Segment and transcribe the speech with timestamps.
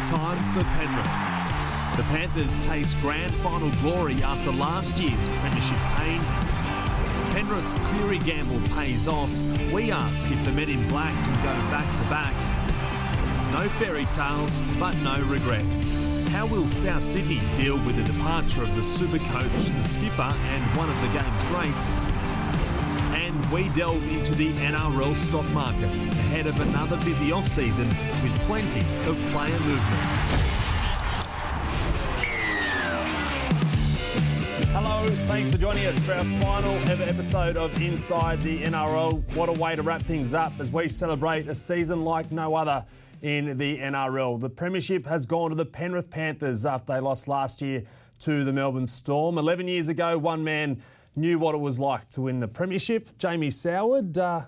[0.00, 1.96] Time for Penrith.
[1.96, 6.20] The Panthers taste grand final glory after last year's premiership pain.
[7.32, 9.30] Penrith's Cleary gamble pays off.
[9.70, 12.34] We ask if the men in black can go back to back.
[13.52, 15.88] No fairy tales, but no regrets.
[16.30, 20.76] How will South Sydney deal with the departure of the super coach, the skipper, and
[20.76, 22.21] one of the game's greats?
[23.52, 27.86] We delve into the NRL stock market ahead of another busy off-season
[28.22, 30.00] with plenty of player movement.
[34.72, 39.22] Hello, thanks for joining us for our final ever episode of Inside the NRL.
[39.34, 42.86] What a way to wrap things up as we celebrate a season like no other
[43.20, 44.40] in the NRL.
[44.40, 47.82] The Premiership has gone to the Penrith Panthers after they lost last year
[48.20, 49.36] to the Melbourne Storm.
[49.36, 50.80] 11 years ago, one man
[51.16, 53.18] knew what it was like to win the Premiership.
[53.18, 54.42] Jamie Soward, uh,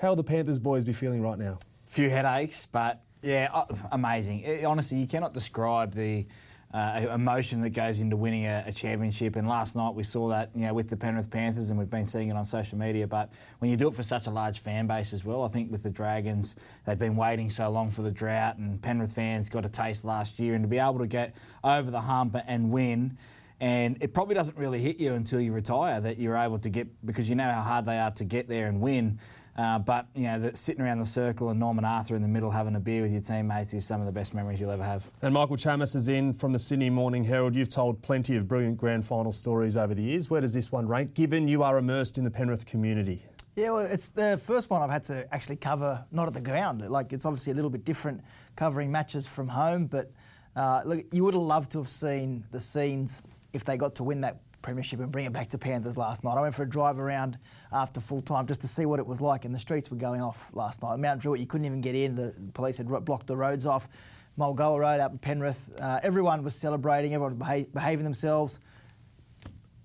[0.00, 1.58] how will the Panthers boys be feeling right now?
[1.86, 4.40] few headaches, but yeah, uh, amazing.
[4.40, 6.26] It- honestly, you cannot describe the
[6.74, 9.36] uh, emotion that goes into winning a, a championship.
[9.36, 12.04] And last night we saw that, you know, with the Penrith Panthers, and we've been
[12.04, 13.06] seeing it on social media.
[13.06, 15.70] But when you do it for such a large fan base as well, I think
[15.70, 19.64] with the Dragons, they've been waiting so long for the drought, and Penrith fans got
[19.64, 23.16] a taste last year, and to be able to get over the hump and win.
[23.60, 26.88] And it probably doesn't really hit you until you retire that you're able to get
[27.06, 29.18] because you know how hard they are to get there and win.
[29.56, 32.50] Uh, but you know, that sitting around the circle and Norman Arthur in the middle
[32.50, 35.10] having a beer with your teammates is some of the best memories you'll ever have.
[35.22, 37.54] And Michael Chammas is in from the Sydney Morning Herald.
[37.54, 40.28] You've told plenty of brilliant grand final stories over the years.
[40.28, 43.24] Where does this one rank, given you are immersed in the Penrith community?
[43.54, 46.86] Yeah, well, it's the first one I've had to actually cover not at the ground.
[46.90, 48.20] Like it's obviously a little bit different
[48.54, 50.10] covering matches from home, but
[50.54, 53.22] uh, look, you would have loved to have seen the scenes
[53.56, 56.36] if they got to win that premiership and bring it back to Panthers last night.
[56.36, 57.38] I went for a drive around
[57.72, 60.20] after full time just to see what it was like, and the streets were going
[60.20, 60.98] off last night.
[60.98, 62.14] Mount Druitt, you couldn't even get in.
[62.14, 63.88] The police had blocked the roads off.
[64.38, 67.14] Mulgoa Road up in Penrith, uh, everyone was celebrating.
[67.14, 68.60] Everyone was beha- behaving themselves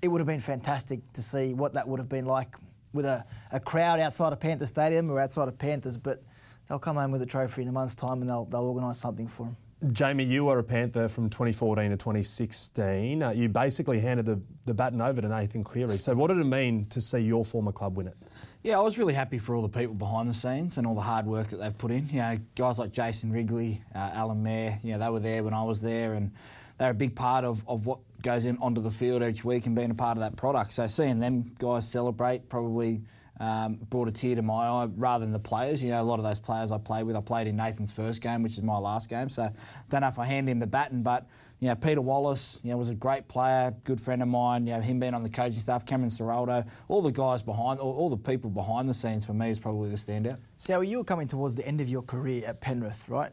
[0.01, 2.55] it would have been fantastic to see what that would have been like
[2.93, 5.97] with a, a crowd outside of Panther Stadium or outside of Panthers.
[5.97, 6.21] But
[6.67, 9.27] they'll come home with a trophy in a month's time and they'll, they'll organise something
[9.27, 9.57] for them.
[9.87, 13.23] Jamie, you were a Panther from 2014 to 2016.
[13.23, 15.97] Uh, you basically handed the, the baton over to Nathan Cleary.
[15.97, 18.15] So, what did it mean to see your former club win it?
[18.61, 21.01] Yeah, I was really happy for all the people behind the scenes and all the
[21.01, 22.07] hard work that they've put in.
[22.09, 25.55] You know, guys like Jason Wrigley, uh, Alan Mayer, you know, they were there when
[25.55, 26.31] I was there and
[26.77, 29.75] they're a big part of, of what goes in onto the field each week and
[29.75, 30.73] being a part of that product.
[30.73, 33.01] So seeing them guys celebrate probably
[33.41, 35.83] um, brought a tear to my eye rather than the players.
[35.83, 38.21] You know, a lot of those players I played with, I played in Nathan's first
[38.21, 39.29] game, which is my last game.
[39.29, 39.49] So
[39.89, 41.27] don't know if I hand him the baton, but
[41.59, 44.67] you know, Peter Wallace, you know, was a great player, good friend of mine.
[44.67, 47.93] You know, him being on the coaching staff, Cameron Ciraldo, all the guys behind, all,
[47.93, 50.37] all the people behind the scenes for me is probably the standout.
[50.57, 53.31] So you were coming towards the end of your career at Penrith, right?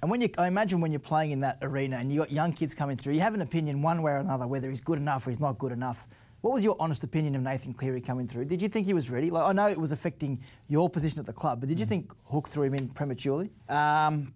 [0.00, 2.54] And when you, I imagine when you're playing in that arena and you've got young
[2.54, 5.26] kids coming through, you have an opinion one way or another whether he's good enough
[5.26, 6.08] or he's not good enough.
[6.40, 8.46] What was your honest opinion of Nathan Cleary coming through?
[8.46, 9.30] Did you think he was ready?
[9.30, 12.12] Like I know it was affecting your position at the club, but did you think
[12.26, 13.50] Hook threw him in prematurely?
[13.68, 14.32] Um,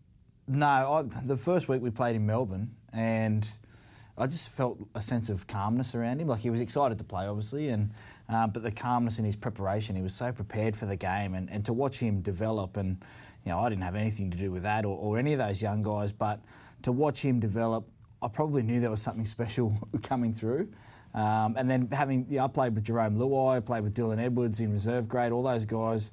[0.47, 3.49] no, I, the first week we played in Melbourne, and
[4.19, 6.29] I just felt a sense of calmness around him.
[6.29, 7.91] Like he was excited to play, obviously, and
[8.29, 11.51] uh, but the calmness in his preparation, he was so prepared for the game, and,
[11.51, 12.99] and to watch him develop, and
[13.45, 15.63] you know, I didn't have anything to do with that or, or any of those
[15.63, 16.41] young guys, but
[16.83, 17.89] to watch him develop,
[18.21, 20.69] I probably knew there was something special coming through.
[21.15, 24.73] Um, and then having, yeah, I played with Jarome Luai, played with Dylan Edwards in
[24.73, 26.11] reserve grade, all those guys.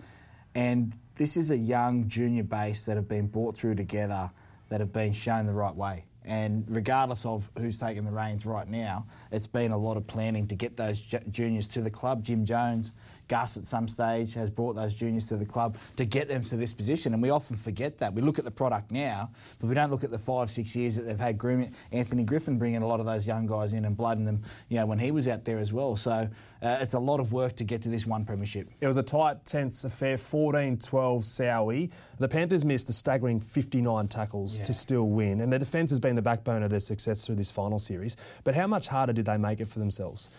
[0.53, 4.31] And this is a young junior base that have been brought through together,
[4.69, 6.05] that have been shown the right way.
[6.23, 10.47] And regardless of who's taking the reins right now, it's been a lot of planning
[10.47, 12.23] to get those juniors to the club.
[12.23, 12.93] Jim Jones,
[13.31, 16.57] Gus at some stage has brought those juniors to the club to get them to
[16.57, 17.13] this position.
[17.13, 18.13] And we often forget that.
[18.13, 20.97] We look at the product now, but we don't look at the five, six years
[20.97, 21.73] that they've had grooming.
[21.93, 24.85] Anthony Griffin bringing a lot of those young guys in and blooding them, you know,
[24.85, 25.95] when he was out there as well.
[25.95, 28.67] So uh, it's a lot of work to get to this one premiership.
[28.81, 31.89] It was a tight, tense affair, 14 12 Sowie.
[32.19, 34.65] The Panthers missed a staggering 59 tackles Yeah.
[34.65, 37.49] to still win, and their defence has been the backbone of their success through this
[37.49, 38.17] final series.
[38.43, 40.29] But how much harder did they make it for themselves?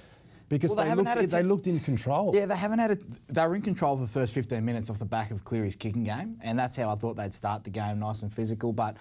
[0.52, 2.32] Because Well, they they, looked, a they looked in control.
[2.34, 2.98] Yeah, they haven't had a.
[3.32, 6.04] They were in control for the first 15 minutes off the back of Cleary's kicking
[6.04, 8.70] game, and that's how I thought they'd start the game, nice and physical.
[8.70, 8.98] But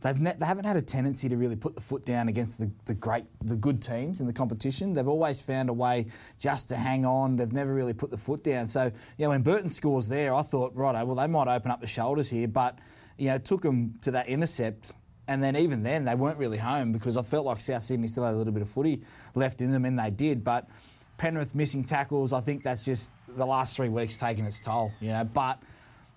[0.00, 2.70] they've ne- they haven't had a tendency to really put the foot down against the,
[2.86, 4.94] the great, the good teams in the competition.
[4.94, 6.06] They've always found a way
[6.38, 7.36] just to hang on.
[7.36, 8.66] They've never really put the foot down.
[8.66, 8.84] So
[9.18, 11.86] you know, when Burton scores there, I thought, right, well they might open up the
[11.86, 12.78] shoulders here, but
[13.18, 14.94] you know, it took them to that intercept.
[15.26, 18.24] And then even then, they weren't really home because I felt like South Sydney still
[18.24, 19.02] had a little bit of footy
[19.34, 20.44] left in them, and they did.
[20.44, 20.68] But
[21.16, 25.10] Penrith missing tackles, I think that's just the last three weeks taking its toll, you
[25.10, 25.24] know.
[25.24, 25.62] But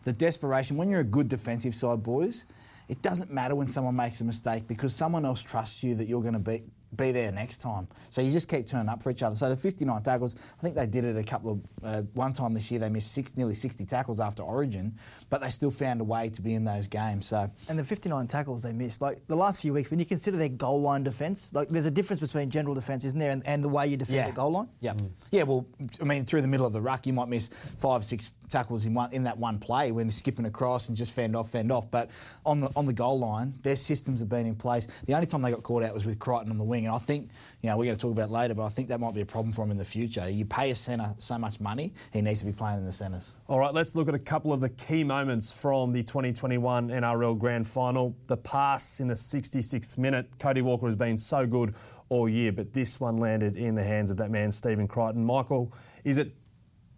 [0.04, 2.46] the desperation, when you're a good defensive side, boys,
[2.88, 6.22] it doesn't matter when someone makes a mistake because someone else trusts you that you're
[6.22, 6.64] going to be
[6.96, 7.88] be there next time.
[8.10, 9.36] So you just keep turning up for each other.
[9.36, 12.54] So the 59 tackles, I think they did it a couple of uh, one time
[12.54, 12.80] this year.
[12.80, 14.98] They missed six, nearly 60 tackles after Origin,
[15.30, 17.28] but they still found a way to be in those games.
[17.28, 20.38] So And the 59 tackles they missed, like the last few weeks, when you consider
[20.38, 23.64] their goal line defence, like there's a difference between general defence, isn't there, and, and
[23.64, 24.70] the way you defend the goal line.
[24.80, 24.94] Yeah,
[25.32, 25.44] yeah.
[25.44, 25.66] Well,
[26.02, 28.94] I mean, through the middle of the ruck, you might miss five, six tackles in
[28.94, 31.90] one in that one play when skipping across and just fend off, fend off.
[31.92, 32.12] But
[32.46, 34.88] on the on the goal line, their systems have been in place.
[35.06, 37.00] The only time they got caught out was with Crichton on the wing, and I
[37.00, 37.32] think
[37.62, 39.26] you know we're going to talk about later, but I think that might be a
[39.26, 40.30] problem for him in the future.
[40.30, 43.36] You pay a centre so much money, he needs to be playing in the centres.
[43.48, 47.38] All right, let's look at a couple of the key moments from the 2021 NRL
[47.38, 48.16] Grand Final.
[48.28, 50.40] The pass in the 66th minute.
[50.40, 51.76] Cody Walker has been so good
[52.10, 55.26] all year, but this one landed in the hands of that man, Stephen Crichton.
[55.26, 55.74] Michael,
[56.04, 56.34] is it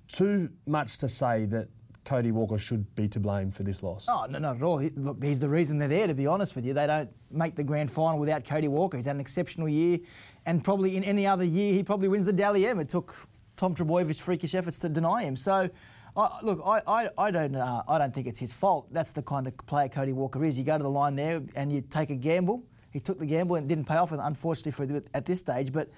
[0.08, 1.70] too much to say that
[2.10, 4.08] Cody Walker should be to blame for this loss?
[4.10, 4.80] Oh, no, not at all.
[4.80, 6.74] He, look, he's the reason they're there, to be honest with you.
[6.74, 8.98] They don't make the grand final without Cody Walker.
[8.98, 10.00] He's had an exceptional year,
[10.44, 12.80] and probably in any other year, he probably wins the Dally M.
[12.80, 13.16] It took
[13.56, 15.36] Tom Trbojevic freakish efforts to deny him.
[15.36, 15.70] So,
[16.18, 18.92] I look, I, I, I don't, uh, I don't think it's his fault.
[18.92, 20.58] That's the kind of player Cody Walker is.
[20.58, 22.64] You go to the line there and you take a gamble.
[22.90, 25.72] He took the gamble and it didn't pay off, unfortunately, for at this stage.
[25.72, 25.92] But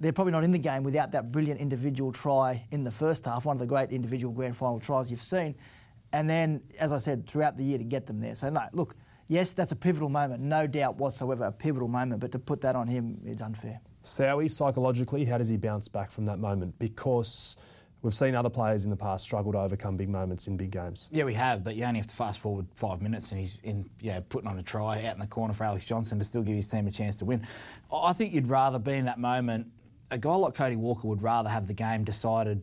[0.00, 3.44] they're probably not in the game without that brilliant individual try in the first half,
[3.44, 5.54] one of the great individual grand final tries you've seen.
[6.12, 8.34] And then, as I said, throughout the year to get them there.
[8.34, 8.94] So, no, look,
[9.28, 12.76] yes, that's a pivotal moment, no doubt whatsoever, a pivotal moment, but to put that
[12.76, 13.80] on him is unfair.
[14.02, 16.78] Sowie, psychologically, how does he bounce back from that moment?
[16.78, 17.56] Because
[18.02, 21.08] we've seen other players in the past struggle to overcome big moments in big games.
[21.10, 23.88] Yeah, we have, but you only have to fast forward five minutes and he's in,
[23.98, 26.54] yeah, putting on a try out in the corner for Alex Johnson to still give
[26.54, 27.46] his team a chance to win.
[27.92, 29.68] I think you'd rather be in that moment.
[30.14, 32.62] A guy like Cody Walker would rather have the game decided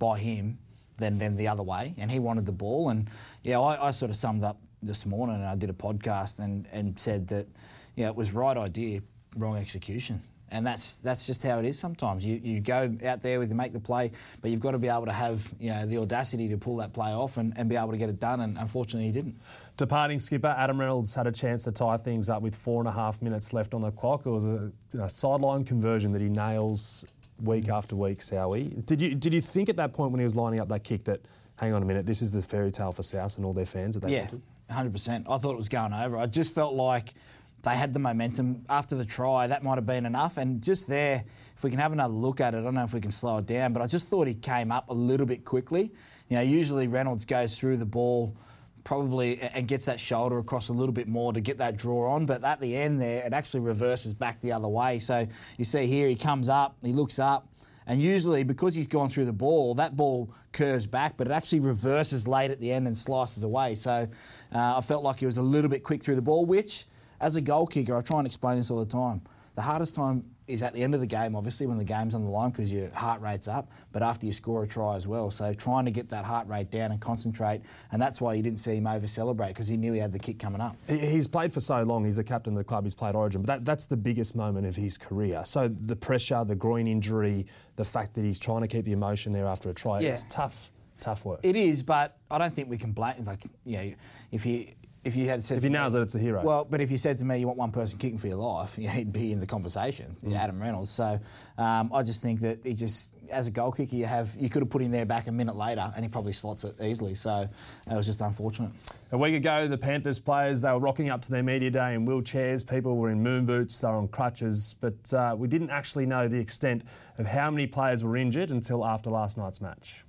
[0.00, 0.58] by him
[0.98, 2.88] than, than the other way, and he wanted the ball.
[2.88, 3.08] And
[3.44, 6.66] yeah, I, I sort of summed up this morning and I did a podcast and,
[6.72, 7.46] and said that
[7.94, 9.02] yeah, it was right idea,
[9.36, 10.24] wrong execution.
[10.50, 12.24] And that's that's just how it is sometimes.
[12.24, 14.88] You you go out there with you make the play, but you've got to be
[14.88, 17.76] able to have you know the audacity to pull that play off and, and be
[17.76, 18.40] able to get it done.
[18.40, 19.36] And unfortunately, he didn't.
[19.76, 22.92] Departing skipper Adam Reynolds had a chance to tie things up with four and a
[22.92, 24.26] half minutes left on the clock.
[24.26, 27.04] It was a, a sideline conversion that he nails
[27.42, 28.18] week after week.
[28.18, 30.84] Sowie, did you did you think at that point when he was lining up that
[30.84, 31.20] kick that
[31.58, 33.94] hang on a minute, this is the fairy tale for South and all their fans
[33.94, 34.42] that they yeah, wanted?
[34.70, 35.26] hundred percent.
[35.28, 36.16] I thought it was going over.
[36.16, 37.14] I just felt like
[37.62, 39.46] they had the momentum after the try.
[39.46, 40.36] That might have been enough.
[40.36, 41.24] And just there,
[41.56, 43.38] if we can have another look at it, I don't know if we can slow
[43.38, 45.92] it down, but I just thought he came up a little bit quickly.
[46.28, 48.36] You know, usually Reynolds goes through the ball
[48.84, 52.26] probably and gets that shoulder across a little bit more to get that draw on.
[52.26, 54.98] But at the end there, it actually reverses back the other way.
[54.98, 55.26] So
[55.58, 57.48] you see here, he comes up, he looks up.
[57.86, 61.60] And usually, because he's gone through the ball, that ball curves back, but it actually
[61.60, 63.74] reverses late at the end and slices away.
[63.74, 64.06] So
[64.54, 66.84] uh, I felt like he was a little bit quick through the ball, which,
[67.20, 69.22] as a goal kicker, I try and explain this all the time.
[69.54, 72.24] The hardest time is at the end of the game, obviously, when the game's on
[72.24, 75.30] the line because your heart rate's up, but after you score a try as well.
[75.30, 77.62] So trying to get that heart rate down and concentrate,
[77.92, 80.18] and that's why you didn't see him over celebrate because he knew he had the
[80.18, 80.76] kick coming up.
[80.88, 82.04] He's played for so long.
[82.04, 82.84] He's the captain of the club.
[82.84, 85.42] He's played Origin, but that, that's the biggest moment of his career.
[85.44, 89.32] So the pressure, the groin injury, the fact that he's trying to keep the emotion
[89.32, 90.00] there after a try.
[90.00, 90.10] Yeah.
[90.10, 91.40] It's tough, tough work.
[91.42, 93.24] It is, but I don't think we can blame.
[93.24, 93.92] Like, you know,
[94.32, 94.68] if you
[95.08, 96.42] if you had said If he to me- nails it, it's a hero.
[96.44, 98.78] Well, but if you said to me you want one person kicking for your life,
[98.78, 100.32] yeah, he'd be in the conversation, Mm.
[100.32, 100.90] yeah, Adam Reynolds.
[100.90, 101.18] So
[101.58, 104.62] um, I just think that he just, as a goal kicker, you have you could
[104.62, 107.14] have put him there back a minute later, and he probably slots it easily.
[107.14, 107.48] So
[107.90, 108.70] it was just unfortunate.
[109.10, 112.06] A week ago, the Panthers players they were rocking up to their media day in
[112.06, 112.68] wheelchairs.
[112.68, 113.80] People were in moon boots.
[113.80, 116.84] They were on crutches, but uh, we didn't actually know the extent
[117.18, 120.04] of how many players were injured until after last night's match.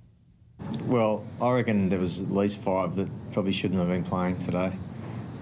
[0.84, 4.70] Well, I reckon there was at least five that probably shouldn't have been playing today.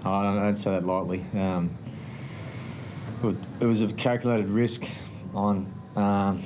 [0.05, 1.23] I don't, say that lightly.
[1.33, 1.69] Um,
[3.61, 4.85] it, was a calculated risk
[5.33, 6.43] on um,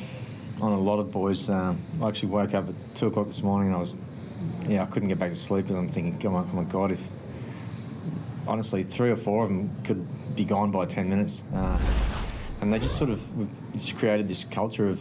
[0.62, 1.50] on a lot of boys.
[1.50, 3.95] Um, I actually woke up at two o'clock this morning and I was,
[4.65, 6.91] yeah, I couldn't get back to sleep because I'm thinking, oh my, oh my god,
[6.91, 7.07] if
[8.48, 11.79] honestly three or four of them could be gone by ten minutes, uh,
[12.62, 13.22] and they just sort of
[13.74, 15.00] just created this culture of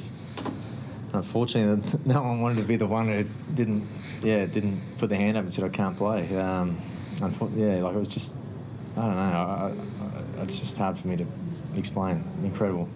[1.14, 3.86] unfortunately, no one wanted to be the one who didn't,
[4.22, 6.36] yeah, didn't put their hand up and said I can't play.
[6.36, 6.78] Um,
[7.54, 8.36] yeah, like it was just,
[8.96, 9.22] I don't know.
[9.22, 9.72] I,
[10.40, 11.26] I, it's just hard for me to
[11.76, 12.24] explain.
[12.42, 12.88] Incredible.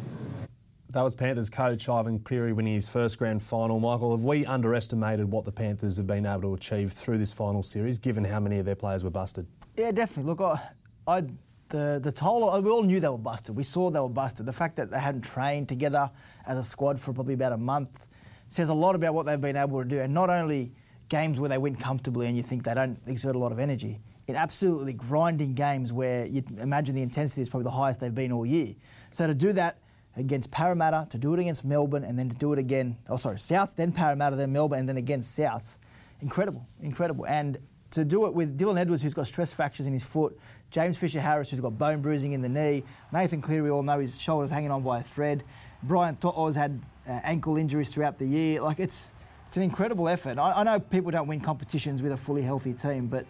[0.90, 3.80] That was Panthers coach Ivan Cleary winning his first grand final.
[3.80, 7.62] Michael, have we underestimated what the Panthers have been able to achieve through this final
[7.62, 9.46] series, given how many of their players were busted?
[9.76, 10.30] Yeah, definitely.
[10.30, 10.60] Look, I,
[11.06, 11.22] I
[11.68, 12.48] the the toll.
[12.48, 13.56] Uh, we all knew they were busted.
[13.56, 14.46] We saw they were busted.
[14.46, 16.10] The fact that they hadn't trained together
[16.46, 18.06] as a squad for probably about a month
[18.48, 20.00] says a lot about what they've been able to do.
[20.00, 20.72] And not only
[21.08, 23.98] games where they win comfortably and you think they don't exert a lot of energy.
[24.28, 28.32] In absolutely grinding games where you imagine the intensity is probably the highest they've been
[28.32, 28.74] all year.
[29.12, 29.78] So to do that
[30.16, 33.36] against Parramatta, to do it against Melbourne, and then to do it again, oh sorry,
[33.36, 35.78] Souths, then Parramatta, then Melbourne, and then against Souths,
[36.20, 37.26] incredible, incredible.
[37.26, 37.58] And
[37.90, 40.38] to do it with Dylan Edwards, who's got stress fractures in his foot,
[40.70, 44.00] James Fisher Harris, who's got bone bruising in the knee, Nathan Cleary, we all know
[44.00, 45.44] his shoulder's hanging on by a thread,
[45.82, 48.60] Brian To'o's had uh, ankle injuries throughout the year.
[48.60, 49.12] Like it's
[49.46, 50.38] it's an incredible effort.
[50.38, 53.26] I, I know people don't win competitions with a fully healthy team, but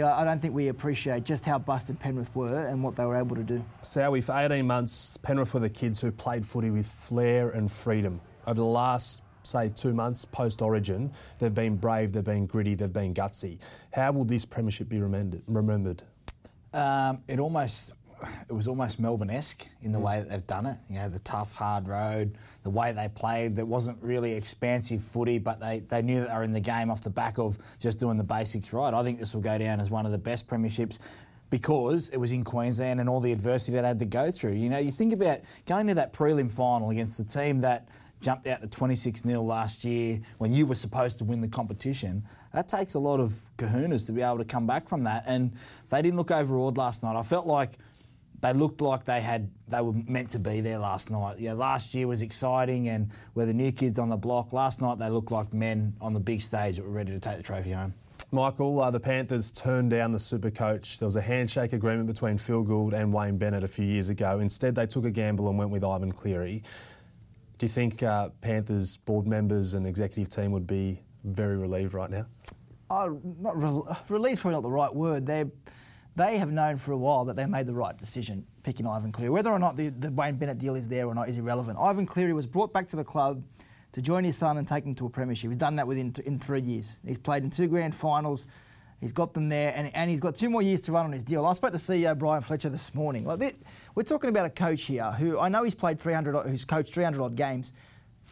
[0.00, 3.16] yeah, I don't think we appreciate just how busted Penrith were and what they were
[3.16, 3.62] able to do.
[3.82, 8.22] Sowie, for 18 months, Penrith were the kids who played footy with flair and freedom.
[8.46, 12.90] Over the last, say, two months post Origin, they've been brave, they've been gritty, they've
[12.90, 13.60] been gutsy.
[13.92, 15.42] How will this premiership be remembered?
[15.46, 16.02] remembered?
[16.72, 17.92] Um, it almost
[18.48, 20.02] it was almost Melbourne-esque in the mm.
[20.02, 20.76] way that they've done it.
[20.88, 23.56] You know, the tough, hard road, the way they played.
[23.56, 26.90] There wasn't really expansive footy, but they, they knew that they were in the game
[26.90, 28.92] off the back of just doing the basics right.
[28.92, 30.98] I think this will go down as one of the best premierships
[31.50, 34.52] because it was in Queensland and all the adversity they had to go through.
[34.52, 37.88] You know, you think about going to that prelim final against the team that
[38.20, 42.22] jumped out to 26 0 last year when you were supposed to win the competition.
[42.52, 45.24] That takes a lot of kahunas to be able to come back from that.
[45.26, 45.52] And
[45.88, 47.16] they didn't look overawed last night.
[47.16, 47.78] I felt like
[48.40, 51.38] they looked like they had they were meant to be there last night.
[51.38, 54.52] Yeah, last year was exciting and we're the new kids on the block.
[54.52, 57.36] Last night they looked like men on the big stage that were ready to take
[57.36, 57.94] the trophy home.
[58.32, 61.00] Michael, uh, the Panthers turned down the super coach.
[61.00, 64.38] There was a handshake agreement between Phil Gould and Wayne Bennett a few years ago.
[64.38, 66.62] Instead, they took a gamble and went with Ivan Cleary.
[67.58, 72.10] Do you think uh, Panthers board members and executive team would be very relieved right
[72.10, 72.26] now?
[72.88, 75.26] Oh, not re- relieved, probably not the right word.
[75.26, 75.50] They're
[76.16, 79.30] they have known for a while that they made the right decision picking Ivan Cleary.
[79.30, 81.78] Whether or not the, the Wayne Bennett deal is there or not is irrelevant.
[81.80, 83.42] Ivan Cleary was brought back to the club
[83.92, 85.50] to join his son and take him to a premiership.
[85.50, 86.98] He's done that within in three years.
[87.06, 88.46] He's played in two grand finals.
[89.00, 91.24] He's got them there, and, and he's got two more years to run on his
[91.24, 91.46] deal.
[91.46, 93.24] I spoke to CEO Brian Fletcher this morning.
[93.24, 93.54] Like,
[93.94, 97.22] we're talking about a coach here who I know he's played 300, who's coached 300
[97.22, 97.72] odd games,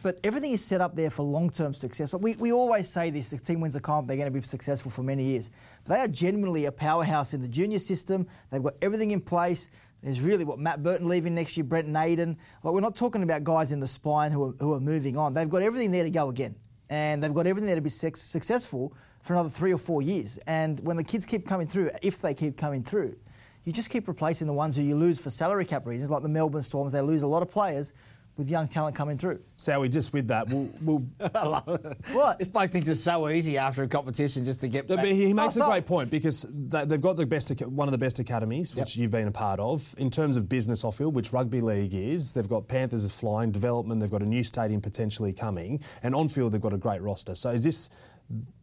[0.01, 2.13] but everything is set up there for long-term success.
[2.13, 4.91] We, we always say this: the team wins the comp, they're going to be successful
[4.91, 5.51] for many years.
[5.83, 8.27] But they are genuinely a powerhouse in the junior system.
[8.49, 9.69] They've got everything in place.
[10.01, 12.37] There's really what Matt Burton leaving next year, Brent Naden.
[12.63, 15.33] Like we're not talking about guys in the spine who are, who are moving on.
[15.33, 16.55] They've got everything there to go again,
[16.89, 20.39] and they've got everything there to be successful for another three or four years.
[20.47, 23.17] And when the kids keep coming through, if they keep coming through,
[23.65, 26.29] you just keep replacing the ones who you lose for salary cap reasons, like the
[26.29, 26.93] Melbourne Storms.
[26.93, 27.91] They lose a lot of players
[28.39, 29.41] with young talent coming through.
[29.57, 30.69] So we just with that, we'll.
[30.81, 30.99] we'll
[32.13, 32.39] what?
[32.39, 34.87] This bloke thinks it's so easy after a competition just to get.
[34.87, 35.05] Back.
[35.05, 38.17] He makes oh, a great point because they've got the best, one of the best
[38.17, 39.01] academies, which yep.
[39.01, 42.33] you've been a part of in terms of business off field, which rugby league is.
[42.33, 43.99] They've got Panthers flying development.
[44.01, 47.35] They've got a new stadium potentially coming, and on field they've got a great roster.
[47.35, 47.89] So is this?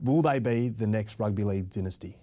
[0.00, 2.16] Will they be the next rugby league dynasty?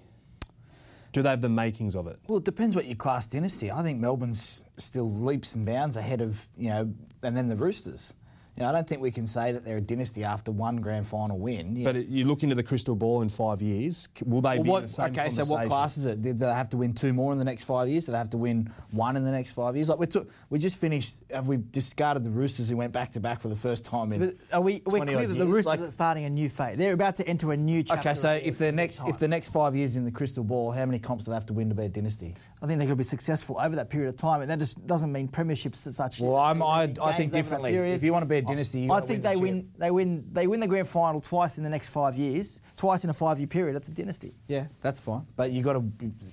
[1.13, 2.17] Do they have the makings of it?
[2.27, 3.71] Well, it depends what your class dynasty.
[3.71, 8.13] I think Melbourne's still leaps and bounds ahead of you know, and then the Roosters.
[8.55, 11.07] You know, I don't think we can say that they're a dynasty after one grand
[11.07, 11.75] final win.
[11.75, 11.91] Yeah.
[11.91, 14.77] But you look into the crystal ball in five years, will they well, be what,
[14.77, 16.21] in the same Okay, so what class is it?
[16.21, 18.05] Did they have to win two more in the next five years?
[18.05, 19.89] Do they have to win one in the next five years?
[19.89, 21.23] Like we took, we just finished.
[21.31, 24.19] Have we discarded the Roosters who went back to back for the first time in?
[24.19, 24.83] But are we?
[24.85, 26.77] We're clear that the Roosters like, are starting a new phase.
[26.77, 28.09] They're about to enter a new chapter.
[28.09, 30.85] Okay, so if the next if the next five years in the crystal ball, how
[30.85, 32.35] many comps do they have to win to be a dynasty?
[32.63, 34.87] I think they're going to be successful over that period of time, and that just
[34.87, 36.21] doesn't mean premierships as such.
[36.21, 37.75] Well, I'm, I, I think differently.
[37.75, 39.69] If you want to be a dynasty, you I think they win.
[39.77, 40.29] They win.
[40.31, 42.61] They win the grand final twice in the next five years.
[42.77, 43.75] Twice in a five-year period.
[43.75, 44.35] That's a dynasty.
[44.47, 45.27] Yeah, that's fine.
[45.35, 45.83] But you got to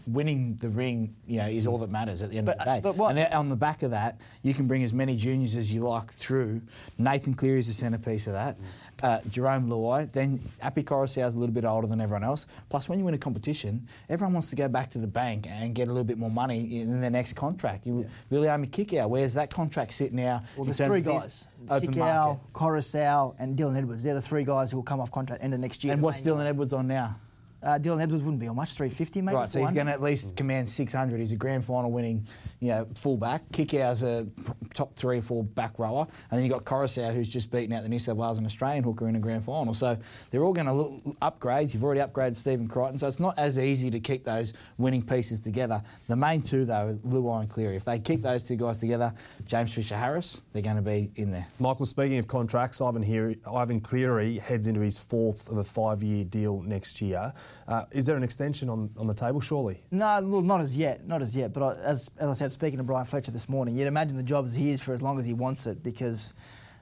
[0.06, 1.16] winning the ring.
[1.26, 2.80] You know, is all that matters at the end but, of the day.
[2.80, 5.72] But what, and on the back of that, you can bring as many juniors as
[5.72, 6.62] you like through.
[6.96, 8.56] Nathan Cleary is the centrepiece of that.
[9.02, 10.10] Uh, Jarome Luai.
[10.10, 12.46] Then Api Koroisau is a little bit older than everyone else.
[12.68, 15.74] Plus, when you win a competition, everyone wants to go back to the bank and
[15.74, 17.86] get a little bit more money in their next contract.
[17.86, 18.38] You, yeah.
[18.38, 20.44] Viliame Kikau, where's that contract sit now?
[20.56, 21.48] Well, there's three guys.
[21.66, 24.02] Kikau, Koroisau, and Dylan Edwards.
[24.02, 25.92] They're the three guys who will come off contract end of next year.
[25.92, 27.16] And what's Dylan Edwards on now?
[27.62, 29.36] Uh, Dylan Edwards wouldn't be on much, 350 maybe.
[29.36, 31.20] Right, so he's going to at least command 600.
[31.20, 32.26] He's a grand final winning,
[32.60, 33.46] you know, fullback.
[33.50, 34.26] Kikau's a
[34.72, 37.82] top three or four back rower, and then you've got Koroisau who's just beaten out
[37.82, 39.74] the New South Wales and Australian hooker in a grand final.
[39.74, 39.98] So
[40.30, 41.74] they're all going to look upgrades.
[41.74, 45.42] You've already upgraded Stephen Crichton, so it's not as easy to keep those winning pieces
[45.42, 45.82] together.
[46.08, 47.76] The main two though, Luai and Cleary.
[47.76, 49.12] If they keep those two guys together,
[49.46, 51.46] James Fisher Harris, they're going to be in there.
[51.58, 56.24] Michael, speaking of contracts, Ivan, here, Ivan Cleary heads into his fourth of a five-year
[56.24, 57.32] deal next year.
[57.66, 59.82] Uh, is there an extension on, on the table, surely?
[59.90, 61.52] No, well, not as yet, not as yet.
[61.52, 64.22] But I, as, as I said, speaking to Brian Fletcher this morning, you'd imagine the
[64.22, 66.32] job is his for as long as he wants it because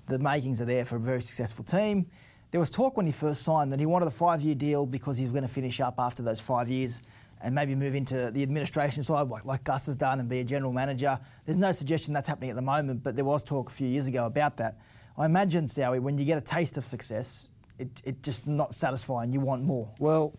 [0.07, 2.07] the makings are there for a very successful team.
[2.51, 5.25] There was talk when he first signed that he wanted a five-year deal because he
[5.25, 7.03] was going to finish up after those five years
[7.43, 10.45] and maybe move into the administration side like, like Gus has done and be a
[10.45, 11.19] general manager.
[11.45, 14.07] There's no suggestion that's happening at the moment, but there was talk a few years
[14.07, 14.79] ago about that.
[15.17, 17.49] I imagine, Sowie, when you get a taste of success,
[17.79, 19.33] it, it just not satisfying.
[19.33, 19.89] You want more.
[19.99, 20.33] Well,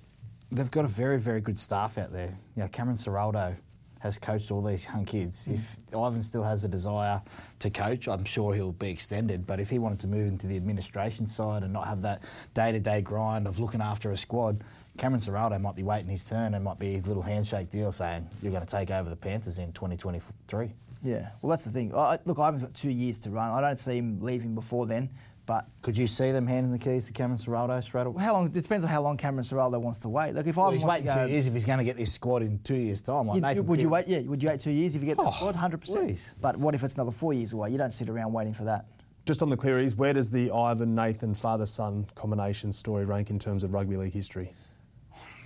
[0.52, 2.38] they've got a very, very good staff out there.
[2.56, 3.56] You know, Cameron Ciraldo
[4.00, 5.48] has coached all these young kids.
[5.48, 5.54] Mm.
[5.54, 7.22] If Ivan still has a desire
[7.60, 9.46] to coach, I'm sure he'll be extended.
[9.46, 13.02] But if he wanted to move into the administration side and not have that day-to-day
[13.02, 14.64] grind of looking after a squad,
[14.98, 18.28] Cameron Ciraldo might be waiting his turn and might be a little handshake deal saying
[18.42, 20.74] you're going to take over the Panthers in 2023.
[21.02, 21.96] Yeah, well, that's the thing.
[21.96, 23.52] I, look, Ivan's got two years to run.
[23.52, 25.10] I don't see him leaving before then.
[25.50, 28.22] But Could you see them handing the keys to Cameron Ciraldo straight away?
[28.24, 28.46] how long?
[28.46, 30.36] It depends on how long Cameron Ciraldo wants to wait.
[30.36, 31.98] Look, if Well, Ivan he's waiting to go, two years if he's going to get
[31.98, 33.26] this squad in two years' time.
[33.26, 34.08] Like you- Nathan would you wait?
[34.08, 35.56] Yeah, would you wait two years if you get the Oh, squad?
[35.56, 36.36] Hundred percent.
[36.40, 37.72] But what if it's another four years away?
[37.72, 38.86] You don't sit around waiting for that.
[39.26, 43.40] Just on the Clearys, where does the Ivan Nathan father son combination story rank in
[43.40, 44.54] terms of rugby league history?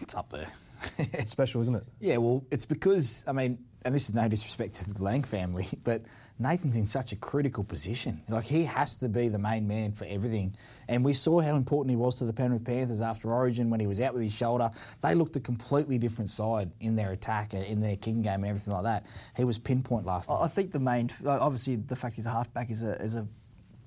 [0.01, 0.49] It's up there.
[0.97, 1.83] It's special, isn't it?
[2.01, 5.65] Yeah, well, it's because, I mean, and this is no disrespect to the Lang family,
[5.85, 6.01] but
[6.39, 8.21] Nathan's in such a critical position.
[8.27, 10.55] Like, he has to be the main man for everything.
[10.87, 13.87] And we saw how important he was to the Penrith Panthers after Origin when he
[13.87, 14.69] was out with his shoulder.
[15.01, 18.47] They looked a completely different side in their attack, and in their kicking game, and
[18.47, 19.05] everything like that.
[19.37, 20.39] He was pinpoint last night.
[20.41, 23.27] I I think the main, obviously, the fact he's a halfback is a is a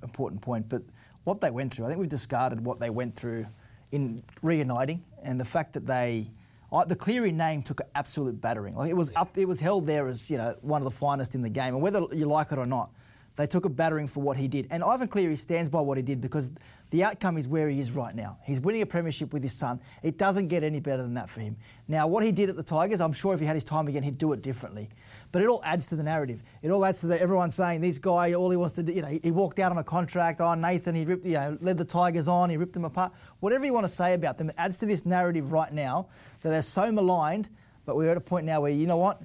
[0.02, 0.68] important point.
[0.68, 0.82] But
[1.24, 3.46] what they went through, I think we've discarded what they went through
[3.92, 6.30] in reuniting, and the fact that they.
[6.72, 8.74] I the Cleary name took an absolute battering.
[8.74, 11.34] Like it was up, it was held there as you know one of the finest
[11.34, 12.90] in the game, and whether you like it or not,
[13.36, 14.66] they took a battering for what he did.
[14.70, 16.50] And Ivan Cleary stands by what he did because
[16.90, 18.38] the outcome is where he is right now.
[18.44, 19.80] He's winning a premiership with his son.
[20.02, 21.56] It doesn't get any better than that for him.
[21.88, 24.04] Now, what he did at the Tigers, I'm sure if he had his time again,
[24.04, 24.88] he'd do it differently.
[25.32, 26.42] But it all adds to the narrative.
[26.62, 29.02] It all adds to the, everyone saying this guy, all he wants to do, you
[29.02, 30.40] know, he, walked out on a contract.
[30.40, 33.12] Oh, Nathan, he ripped, you know, led the Tigers on, he ripped them apart.
[33.40, 36.06] Whatever you want to say about them, it adds to this narrative right now
[36.42, 37.48] that they're so maligned.
[37.84, 39.20] But we're at a point now where you know what,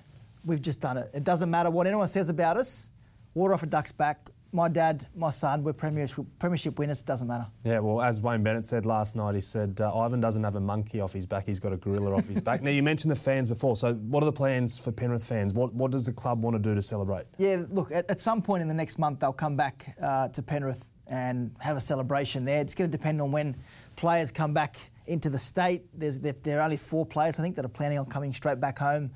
[0.45, 1.11] we've just done it.
[1.13, 2.91] It doesn't matter what anyone says about us.
[3.33, 4.29] Water off a duck's back.
[4.53, 6.99] My dad, my son, we're premiership, premiership winners.
[6.99, 7.47] It doesn't matter.
[7.63, 10.59] Yeah, well, as Wayne Bennett said last night, he said uh, Ivan doesn't have a
[10.59, 12.61] monkey off his back; he's got a gorilla off his back.
[12.61, 15.53] Now, you mentioned the fans before, so what are the plans for Penrith fans?
[15.53, 17.27] What what does the club want to do to celebrate?
[17.37, 20.41] Yeah, look, at, at some point in the next month, they'll come back uh, to
[20.41, 22.61] Penrith and have a celebration there.
[22.61, 23.55] It's going to depend on when
[23.95, 25.83] players come back into the state.
[25.93, 28.59] There's, there, there are only four players, I think, that are planning on coming straight
[28.59, 29.11] back home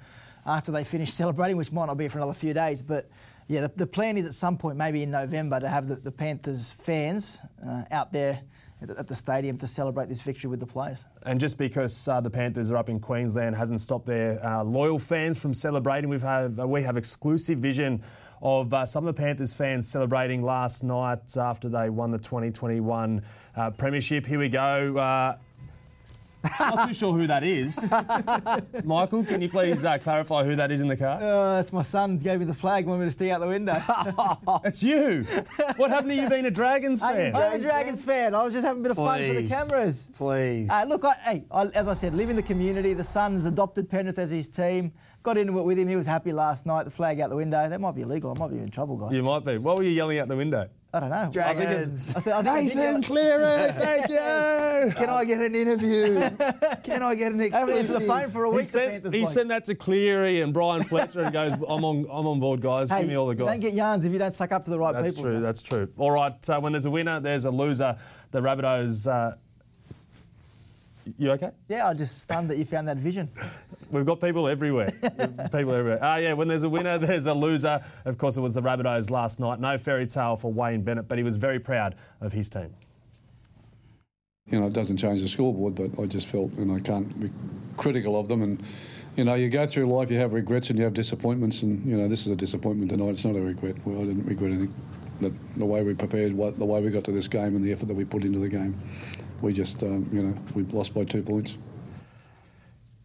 [0.45, 2.84] after they finish celebrating, which might not be for another few days.
[2.84, 3.10] But
[3.48, 6.12] yeah, the, the plan is at some point, maybe in November, to have the, the
[6.12, 8.42] Panthers fans uh, out there
[8.82, 11.06] at, the stadium to celebrate this victory with the players.
[11.24, 15.00] And just because uh, the Panthers are up in Queensland hasn't stopped their uh, loyal
[15.00, 16.10] fans from celebrating.
[16.10, 18.04] We've have, uh, we have exclusive vision
[18.42, 23.22] of uh, some of the Panthers fans celebrating last night after they won the 2021
[23.56, 24.26] uh, Premiership.
[24.26, 25.38] Here we go.
[26.60, 27.92] Uh, not too sure who that is.
[28.86, 31.20] Michael, can you please uh, clarify who that is in the car?
[31.22, 32.18] Oh, that's my son.
[32.18, 33.76] Gave me the flag, wanted me to stay out the window.
[34.64, 35.24] It's you.
[35.78, 37.36] What happened to you being a Dragons fan?
[37.36, 38.34] I'm a Dragons fan.
[38.36, 40.10] I was just having a bit of fun for the cameras.
[40.18, 40.70] Please.
[40.70, 42.94] Uh, look, I, hey, I, as I said, live in the community.
[42.94, 44.92] The son's adopted Penrith as his team.
[45.24, 45.88] Got into it with him.
[45.88, 46.84] He was happy last night.
[46.84, 47.68] The flag out the window.
[47.68, 48.32] That might be illegal.
[48.36, 49.12] I might be in trouble, guys.
[49.14, 49.58] You might be.
[49.58, 50.70] What were you yelling out the window?
[50.96, 51.16] I don't know.
[51.16, 52.10] I think Dragons.
[52.12, 54.94] it's- I said, I think Nathan Cleary, thank you.
[54.96, 56.20] Can I get an interview?
[56.84, 58.60] Can I get an I haven't answered the phone for a week.
[58.62, 59.30] the sent, he bloke.
[59.30, 62.90] sent that to Cleary and Brian Fletcher and goes, I'm on, I'm on board, guys.
[62.90, 63.62] Hey, Give me all the you guys.
[63.62, 65.32] Don't get yarns if you don't suck up to the right That's people.
[65.42, 65.80] That's true.
[65.82, 65.94] That's true.
[65.98, 66.50] All right.
[66.50, 67.98] Uh, when there's a winner, there's a loser.
[68.32, 69.06] The Rabbitohs.
[69.12, 69.36] Uh,
[71.18, 71.52] you okay?
[71.70, 73.30] yeah, I'm just stunned that you found that vision.
[73.91, 74.91] We've got people everywhere.
[74.91, 76.00] People everywhere.
[76.02, 76.34] Ah, yeah.
[76.34, 77.80] When there's a winner, there's a loser.
[78.04, 79.60] Of course, it was the Rabbitohs last night.
[79.60, 82.74] No fairy tale for Wayne Bennett, but he was very proud of his team.
[84.48, 87.30] you know, it doesn't change the scoreboard, but I just felt, and I can't be
[87.78, 88.41] critical of them.
[88.41, 88.63] And,
[89.15, 91.98] you know, you go through life, you have regrets and you have disappointments, and, you
[91.98, 93.10] know, this is a disappointment tonight.
[93.10, 93.76] It's not a regret.
[93.86, 94.74] Well, I didn't regret anything.
[95.22, 97.72] The, the way we prepared, what, the way we got to this game, and the
[97.72, 98.80] effort that we put into the game.
[99.46, 101.56] We just, um, you know, we lost by two points.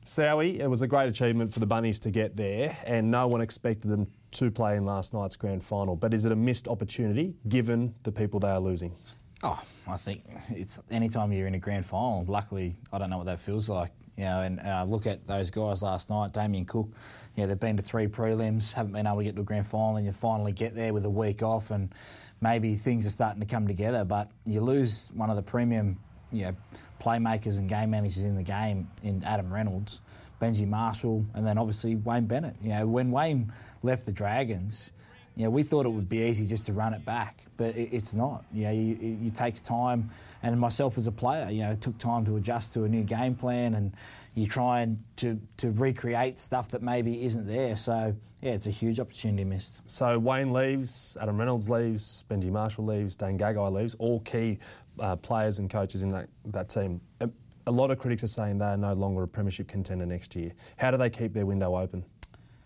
[0.06, 3.42] Sowie, it was a great achievement for the Bunnies to get there, and no one
[3.42, 5.96] expected them to play in last night's grand final.
[5.96, 8.94] But is it a missed opportunity given the people they are losing?
[9.42, 12.24] Oh, I think it's any time you're in a grand final.
[12.26, 13.90] Luckily, I don't know what that feels like.
[14.16, 16.88] You know, and uh, look at those guys last night, Damien Cook.
[17.36, 19.96] Yeah, they've been to three prelims, haven't been able to get to a grand final,
[19.96, 21.92] and you finally get there with a week off, and
[22.40, 24.06] maybe things are starting to come together.
[24.06, 25.98] But you lose one of the premium,
[26.32, 26.54] you know,
[27.00, 30.02] playmakers and game managers in the game in Adam Reynolds,
[30.40, 32.56] Benji Marshall, and then obviously Wayne Bennett.
[32.62, 34.90] You know, when Wayne left the Dragons.
[35.36, 37.90] you know, we thought it would be easy just to run it back, but it,
[37.92, 38.44] it's not.
[38.52, 40.10] You know, you, it, it takes time,
[40.42, 43.04] and myself as a player, you know, it took time to adjust to a new
[43.04, 43.92] game plan, and
[44.34, 47.76] you try and to, to recreate stuff that maybe isn't there.
[47.76, 49.80] So yeah, it's a huge opportunity missed.
[49.90, 54.58] So Wayne leaves, Adam Reynolds leaves, Benji Marshall leaves, Dane Gagai leaves, all key
[54.98, 57.00] uh, players and coaches in that, that team.
[57.20, 57.28] A,
[57.66, 60.52] a lot of critics are saying they are no longer a premiership contender next year.
[60.78, 62.04] How do they keep their window open?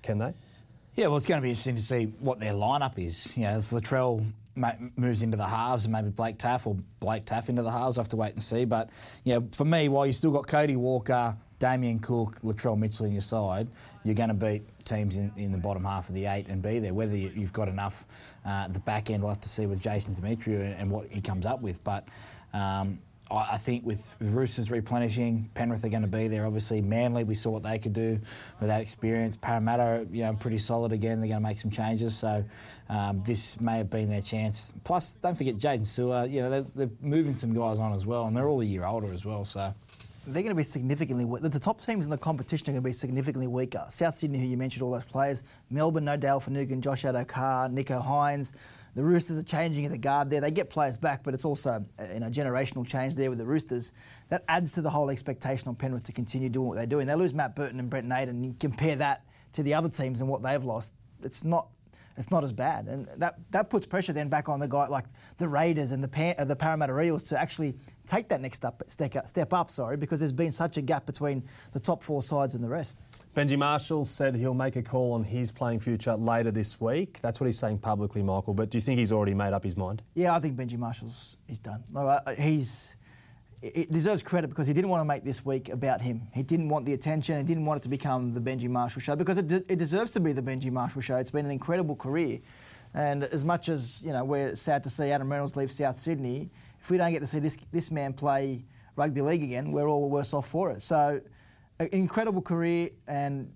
[0.03, 0.35] Can they?
[0.95, 3.37] Yeah, well, it's going to be interesting to see what their lineup is.
[3.37, 4.25] You know, if Latrell
[4.97, 8.03] moves into the halves and maybe Blake Taaffe or Blake Taaffe into the halves, I
[8.03, 8.65] have to wait and see.
[8.65, 8.91] But,
[9.25, 13.23] yeah, for me, while you still got Cody Walker, Damien Cook, Latrell Mitchell in your
[13.23, 13.69] side,
[14.05, 16.79] you're going to beat teams in, in the bottom half of the eight and be
[16.79, 16.93] there.
[16.93, 18.05] Whether you, have got enough
[18.45, 21.21] uh, the back end, we'll have to see with Jason Demetriou and, and what he
[21.21, 21.83] comes up with.
[21.83, 22.07] But
[22.53, 22.99] um,
[23.37, 26.47] I think with Roosters replenishing, Penrith are going to be there.
[26.47, 28.21] Obviously, Manly, we saw what they could do
[28.61, 29.37] with that experience.
[29.37, 31.21] Parramatta, you know, pretty solid again.
[31.21, 32.45] They're going to make some changes, so
[32.89, 34.73] um, this may have been their chance.
[34.85, 36.31] Plus, don't forget Jaydn Su'A.
[36.31, 38.85] You know, they're, they're, moving some guys on as well, and they're all a year
[38.85, 39.45] older as well.
[39.45, 39.75] So
[40.27, 41.43] they're going to be significantly weak.
[41.43, 43.85] The top teams in the competition are going to be significantly weaker.
[43.89, 45.43] South Sydney, who you mentioned, all those players.
[45.71, 48.53] Melbourne, no Dale Finucane, Josh Addo-Carr, Nicho Hynes.
[48.95, 50.41] The Roosters are changing at the guard there.
[50.41, 53.93] They get players back, but it's also you know generational change there with the Roosters.
[54.29, 57.07] That adds to the whole expectation on Penrith to continue doing what they're doing.
[57.07, 58.45] They lose Matt Burton and Brent Naden.
[58.45, 60.95] You compare that to the other teams and what they've lost.
[61.23, 61.69] It's not
[62.17, 62.87] it's not as bad.
[62.87, 65.07] And that, that puts pressure then back on the guy like
[65.39, 67.75] the Raiders and the, Pan, uh, the Parramatta Eels to actually
[68.07, 71.07] take that next step, step, up, step up, sorry, because there's been such a gap
[71.07, 73.01] between the top four sides and the rest.
[73.35, 77.21] Benji Marshall said he'll make a call on his playing future later this week.
[77.21, 78.55] That's what he's saying publicly, Michael.
[78.55, 80.03] But do you think he's already made up his mind?
[80.15, 81.83] Yeah, I think Benji Marshall's he's done.
[82.39, 82.95] He's
[83.65, 86.29] it deserves credit because he didn't want to make this week about him.
[86.35, 87.39] He didn't want the attention.
[87.39, 90.11] He didn't want it to become the Benji Marshall show because it, de- it deserves
[90.13, 91.17] to be the Benji Marshall show.
[91.17, 92.41] It's been an incredible career,
[92.93, 96.51] and as much as you know, we're sad to see Adam Reynolds leave South Sydney.
[96.81, 98.65] If we don't get to see this this man play
[98.97, 100.83] rugby league again, we're all worse off for it.
[100.83, 101.21] So
[101.79, 103.51] an incredible career and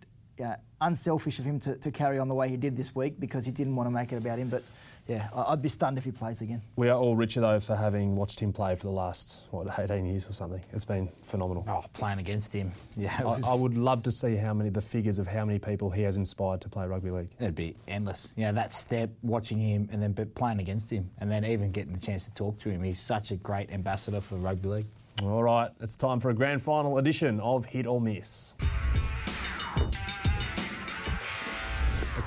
[0.81, 3.51] unselfish of him to, to carry on the way he did this week because he
[3.51, 4.49] didn't want to make it about him.
[4.49, 4.63] But
[5.09, 6.61] yeah, I'd be stunned if he plays again.
[6.77, 10.05] We are all richer though for having watched him play for the last what 18
[10.05, 10.63] years or something.
[10.71, 11.65] It's been phenomenal.
[11.67, 13.19] Oh, playing against him, yeah.
[13.25, 16.03] I, I, would love to see how many the figures of how many people he
[16.03, 17.31] has inspired to play rugby league.
[17.41, 18.35] It'd be endless.
[18.37, 22.01] Yeah, that step, watching him, and then playing against him, and then even getting the
[22.01, 22.83] chance to talk to him.
[22.83, 24.87] He's such a great ambassador for rugby league.
[25.23, 28.55] All right, it's time for a grand final edition of Hit or Miss.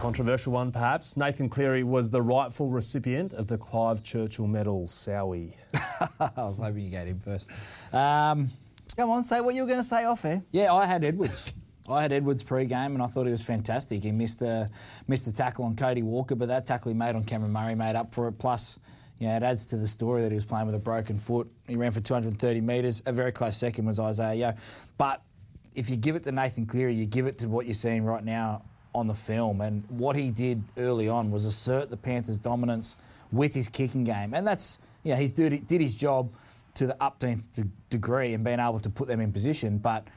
[0.01, 1.15] Controversial one, perhaps.
[1.15, 5.53] Nathan Cleary was the rightful recipient of the Clive Churchill Medal, Sowie.
[6.19, 7.51] I was hoping you get him first.
[7.93, 8.49] Um,
[8.95, 10.43] Come on, say what you were going to say off air.
[10.51, 11.53] Yeah, I had Edwards.
[11.87, 14.03] I had Edwards pre-game and I thought he was fantastic.
[14.03, 14.67] He missed a,
[15.07, 17.95] missed a tackle on Cody Walker, but that tackle he made on Cameron Murray made
[17.95, 18.39] up for it.
[18.39, 18.79] Plus,
[19.19, 21.47] yeah, it adds to the story that he was playing with a broken foot.
[21.67, 23.03] He ran for 230 metres.
[23.05, 24.53] A very close second was Isaah Yeo.
[24.97, 25.21] But
[25.75, 28.23] if you give it to Nathan Cleary, you give it to what you're seeing right
[28.23, 29.61] now on the film.
[29.61, 32.97] And what he did early on was assert the Panthers' dominance
[33.31, 34.33] with his kicking game.
[34.33, 36.29] And that's, yeah, he's did, did his job
[36.75, 39.77] to the upteenth degree and being able to put them in position.
[39.77, 40.07] But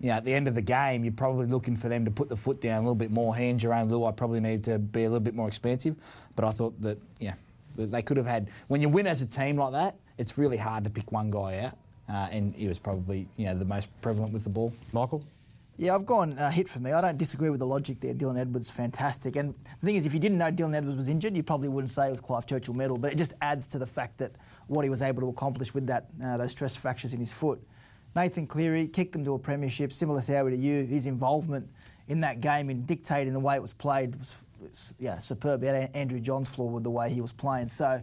[0.00, 2.28] you know, at the end of the game, you're probably looking for them to put
[2.28, 3.34] the foot down a little bit more.
[3.36, 5.96] Hand Jarome Luai probably need to be a little bit more expansive.
[6.34, 7.34] But I thought that, yeah,
[7.76, 8.48] they could have had.
[8.68, 11.60] When you win as a team like that, it's really hard to pick one guy
[11.60, 14.72] out, uh, and he was probably you know the most prevalent with the ball.
[14.92, 15.24] Michael.
[15.78, 16.92] Yeah, I've gone uh, hit for me.
[16.92, 18.14] I don't disagree with the logic there.
[18.14, 19.36] Dylan Edwards, fantastic.
[19.36, 21.90] And the thing is, if you didn't know Dylan Edwards was injured, you probably wouldn't
[21.90, 22.98] say it was Clive Churchill medal.
[22.98, 24.32] But it just adds to the fact that
[24.66, 27.60] what he was able to accomplish with that uh, those stress fractures in his foot.
[28.14, 29.92] Nathan Cleary kicked them to a premiership.
[29.92, 31.68] Similar to you, his involvement
[32.08, 34.36] in that game in dictating the way it was played was
[34.98, 35.62] yeah, superb.
[35.62, 37.68] He had Andrew Johns' floor with the way he was playing.
[37.68, 38.02] So,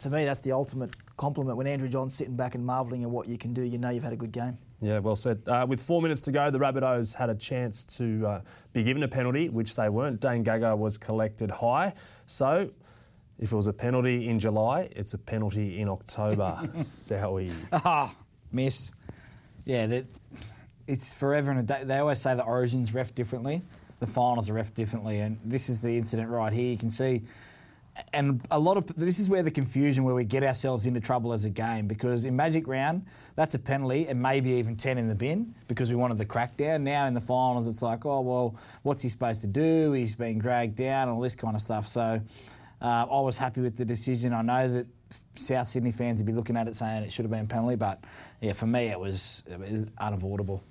[0.00, 1.56] to me, that's the ultimate compliment.
[1.56, 4.04] When Andrew Johns sitting back and marvelling at what you can do, you know you've
[4.04, 4.58] had a good game.
[4.80, 5.42] Yeah, well said.
[5.46, 8.40] Uh, with four minutes to go, the Rabbitohs had a chance to uh,
[8.72, 10.20] be given a penalty, which they weren't.
[10.20, 11.94] Dane Gagai was collected high.
[12.26, 12.70] So,
[13.38, 16.58] if it was a penalty in July, it's a penalty in October.
[16.78, 17.52] Sowie.
[17.72, 18.14] Ah,
[18.52, 18.92] miss.
[19.64, 20.02] Yeah,
[20.86, 21.82] it's forever and a day.
[21.84, 23.62] They always say the origins ref differently
[24.00, 25.20] the finals are ref differently.
[25.20, 26.70] And this is the incident right here.
[26.70, 27.22] You can see.
[28.12, 31.32] And a lot of this is where the confusion, where we get ourselves into trouble
[31.32, 33.06] as a game, because in Magic Round,
[33.36, 36.82] that's a penalty and maybe even 10 in the bin because we wanted the crackdown.
[36.82, 39.92] Now in the finals, it's like, oh, well, what's he supposed to do?
[39.92, 41.86] He's being dragged down, and all this kind of stuff.
[41.86, 42.20] So
[42.80, 44.32] uh, I was happy with the decision.
[44.32, 44.86] I know that
[45.34, 47.76] South Sydney fans would be looking at it saying it should have been a penalty,
[47.76, 48.02] but
[48.40, 50.62] yeah, for me, it was, it was unavoidable.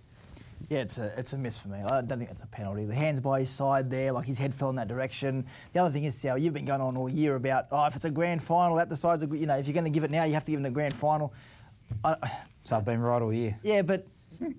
[0.70, 1.80] Yeah, it's a it's a miss for me.
[1.80, 2.86] I don't think it's a penalty.
[2.86, 5.46] The hands by his side there, like his head fell in that direction.
[5.74, 8.06] The other thing is, Sal, you've been going on all year about oh, if it's
[8.06, 9.22] a grand final, that decides.
[9.24, 10.62] A, you know, if you're going to give it now, you have to give it
[10.62, 11.34] in the grand final.
[12.04, 12.16] I,
[12.64, 13.60] So I've been right all year.
[13.62, 14.08] yeah, but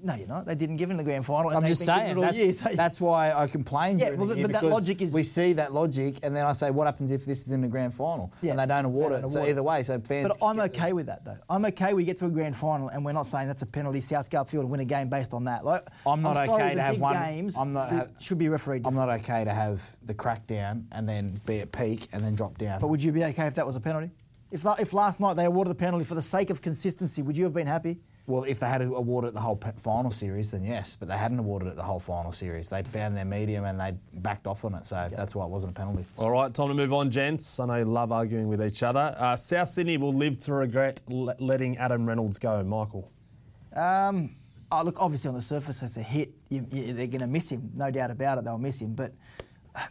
[0.02, 0.46] no, you're not.
[0.46, 1.50] They didn't give it in the grand final.
[1.50, 4.00] I'm just saying that's, year, so- that's why I complained.
[4.00, 6.86] Yeah, well, but that logic is- we see that logic, and then I say, what
[6.86, 9.20] happens if this is in the grand final Yeah, and they don't award they it?
[9.22, 9.52] don't So award it.
[9.52, 10.28] either way, so fans.
[10.28, 11.38] But I'm okay with that though.
[11.48, 11.94] I'm okay.
[11.94, 14.00] We get to a grand final, and we're not saying that's a penalty.
[14.00, 15.64] South Field win a game based on that.
[15.64, 18.82] Like, I'm not sorry, okay to have one- Games I'm not ha- should be refereed.
[18.86, 22.58] I'm not okay to have the crackdown and then be at peak and then drop
[22.58, 22.80] down.
[22.80, 24.10] But would you be okay if that was a penalty?
[24.50, 27.44] If, if last night they awarded the penalty for the sake of consistency, would you
[27.44, 27.98] have been happy?
[28.26, 30.96] Well, if they had awarded it the whole final series, then yes.
[30.98, 32.68] But they hadn't awarded it the whole final series.
[32.68, 34.84] They'd found their medium and they'd backed off on it.
[34.84, 36.04] So that's why it wasn't a penalty.
[36.16, 37.60] All right, time to move on, gents.
[37.60, 39.14] I know you love arguing with each other.
[39.16, 42.64] Uh, South Sydney will live to regret le- letting Adam Reynolds go.
[42.64, 43.12] Michael.
[43.72, 44.34] Um,
[44.72, 46.32] oh, look, obviously on the surface it's a hit.
[46.48, 48.44] You, you, they're going to miss him, no doubt about it.
[48.44, 49.12] They'll miss him, but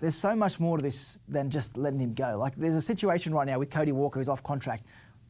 [0.02, 2.38] there's so much more to this than just letting him go.
[2.38, 4.86] Like there's a situation right now with Cody Walker who's off contract.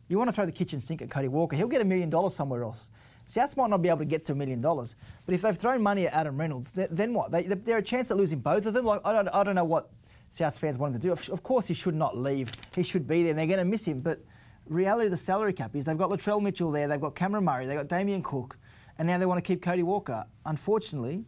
[0.07, 2.35] You want to throw the kitchen sink at Cody Walker, he'll get a million dollars
[2.35, 2.91] somewhere else.
[3.27, 5.81] Souths might not be able to get to a million dollars, but if they've thrown
[5.81, 7.31] money at Adam Reynolds, th- then what?
[7.31, 8.85] They, they're a chance at losing both of them.
[8.85, 9.89] Like I don't, I don't know what
[10.29, 11.33] Souths fans want him to do.
[11.33, 12.51] Of, course, he should not leave.
[12.75, 14.01] He should be there, and they're going to miss him.
[14.01, 14.19] But
[14.67, 17.65] reality of the salary cap is they've got Latrell Mitchell there, they've got Cameron Murray,
[17.65, 18.59] they've got Damien Cook,
[18.99, 20.25] and now they want to keep Cody Walker.
[20.45, 21.25] Unfortunately,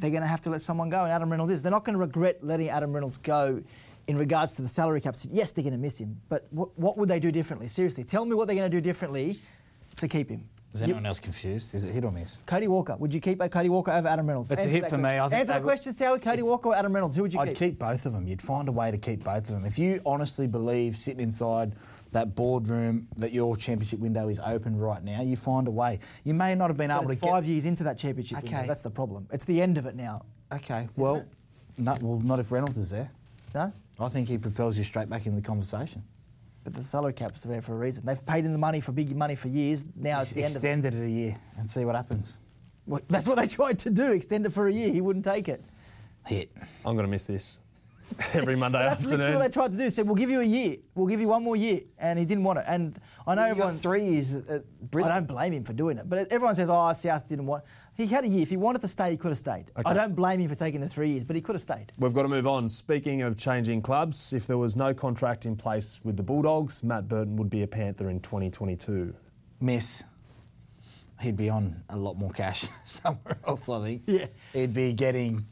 [0.00, 1.62] they're going to have to let someone go, and Adam Reynolds is.
[1.62, 3.62] They're not going to regret letting Adam Reynolds go
[4.10, 5.14] in regards to the salary cap.
[5.30, 7.68] Yes, they're going to miss him, but what, what would they do differently?
[7.68, 9.38] Seriously, tell me what they're going to do differently
[9.96, 10.48] to keep him.
[10.74, 11.74] Is You- anyone else confused?
[11.76, 12.42] Is it hit or miss?
[12.46, 12.96] Cody Walker.
[12.96, 14.50] Would you keep uh, Cody Walker over Adam Reynolds?
[14.50, 15.10] It's a hit that for me.
[15.18, 16.18] I think Answer the they- question, Sally.
[16.18, 17.14] Cody Walker or Adam Reynolds?
[17.14, 17.48] Who would you keep?
[17.48, 17.70] I'd keep?
[17.72, 18.26] keep both of them.
[18.26, 19.64] You'd find a way to keep both of them.
[19.64, 21.74] If you honestly believe sitting inside
[22.10, 26.00] that boardroom that your championship window is open right now, you find a way.
[26.24, 27.30] You may not have been But able to it's get.
[27.30, 28.38] five years into that championship.
[28.38, 28.54] Okay.
[28.54, 28.66] window.
[28.68, 29.28] That's the problem.
[29.32, 30.22] It's the end of it now.
[30.52, 31.24] Okay, well,
[31.78, 33.10] no, well, not if Reynolds is there.
[33.54, 33.72] No?
[34.00, 36.02] I think he propels you straight back in the conversation.
[36.64, 38.04] But the salary cap's are there for a reason.
[38.04, 39.84] They've paid him the money for big money for years.
[39.96, 40.56] Now it's the end of it.
[40.56, 42.36] Extended it a year and see what happens.
[42.86, 44.12] Well, that's what they tried to do.
[44.12, 44.92] Extend it for a year.
[44.92, 45.62] He wouldn't take it.
[46.26, 46.50] Hit.
[46.84, 47.60] I'm going to miss this
[48.34, 49.38] every Monday That's literally afternoon.
[49.40, 49.88] what they tried to do.
[49.90, 50.76] Said, we'll give you a year.
[50.94, 51.80] We'll give you one more year.
[51.98, 52.66] And he didn't want it.
[52.68, 53.74] And I know You got everyone.
[53.76, 54.62] three years at- at
[54.94, 56.08] I don't blame him for doing it.
[56.10, 57.64] But everyone says, oh, South didn't want.
[57.96, 58.42] He had a year.
[58.42, 59.66] If he wanted to stay, he could have stayed.
[59.84, 61.92] I don't blame him for taking the three years, but he could have stayed.
[61.98, 62.68] We've got to move on.
[62.68, 67.08] Speaking of changing clubs, if there was no contract in place with the Bulldogs, Matt
[67.08, 69.14] Burton would be a Panther in 2022.
[69.60, 70.04] Miss.
[71.20, 74.02] He'd be on a lot more cash somewhere else, I think.
[74.06, 74.26] Yeah.
[74.54, 75.44] He'd be getting,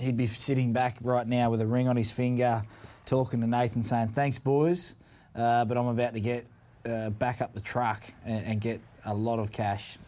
[0.00, 2.62] he'd be sitting back right now with a ring on his finger,
[3.04, 4.96] talking to Nathan saying, thanks, boys,
[5.36, 6.46] uh, but I'm about to get
[6.84, 9.98] uh, back up the truck and, and get a lot of cash.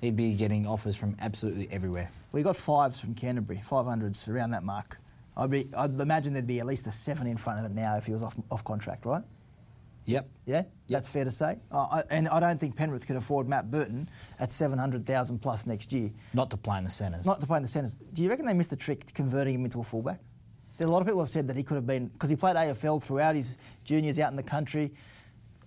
[0.00, 2.10] He'd be getting offers from absolutely everywhere.
[2.32, 4.98] We got fives from Canterbury, 500s around that mark.
[5.36, 7.96] I'd, be, I'd imagine there'd be at least a seven in front of it now
[7.96, 9.22] if he was off, off contract, right?
[10.06, 10.26] Yep.
[10.46, 11.58] Yeah, that's fair to say.
[11.70, 14.08] Uh, I, and I don't think Penrith could afford Matt Burton
[14.38, 16.10] at 700,000 plus next year.
[16.32, 17.26] Not to play in the centres.
[17.26, 17.98] Not to play in the centres.
[18.14, 20.20] Do you reckon they missed the trick converting him into a fullback?
[20.78, 22.36] There are a lot of people have said that he could have been because he
[22.36, 24.92] played AFL throughout his juniors out in the country.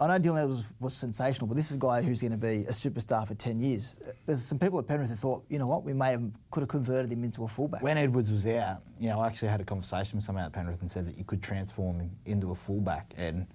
[0.02, 2.38] I know Dylan Edwards was, was sensational, but this is a guy who's going to
[2.38, 3.98] be a superstar for 10 years.
[4.26, 6.70] There's some people at Penrith who thought, you know what, we may have could have
[6.70, 7.84] converted him into a fullback.
[7.84, 10.82] When Edwards was out, you know, I actually had a conversation with someone at Penrith
[10.82, 13.46] and said that you could transform him into a fullback, and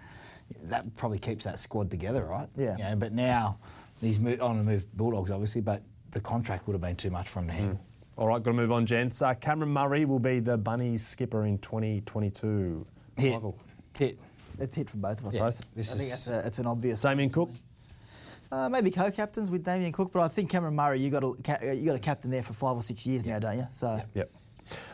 [0.62, 2.48] that probably keeps that squad together, right?
[2.56, 2.76] Yeah.
[2.76, 3.58] You know, but now
[4.00, 5.82] he's moved on to move Bulldogs, obviously, but
[6.12, 7.80] the contract would have been too much for him to handle.
[8.16, 9.20] All right, got to move on, gents.
[9.20, 12.86] Uh, Cameron Murray will be the Bunnies skipper in 2022.
[13.18, 13.32] Hit.
[13.32, 13.58] Michael.
[13.98, 14.18] Hit.
[14.58, 15.34] It's hit from both of us.
[15.34, 15.74] Yeah, Both?
[15.74, 17.00] This I think that's a, it's an obvious.
[17.00, 17.50] Damien Cook.
[18.50, 21.86] Uh, maybe co-captains with Damien Cook, but I think Cameron Murray, you got a you
[21.86, 23.66] got a captain there for five or six years now, don't you?
[23.72, 24.30] So Yep.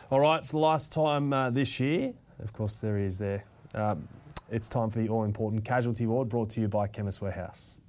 [0.09, 3.45] All right, for the last time uh, this year, of course, there he is there.
[3.73, 4.07] Um,
[4.49, 7.79] it's time for the all important casualty ward brought to you by Chemist Warehouse.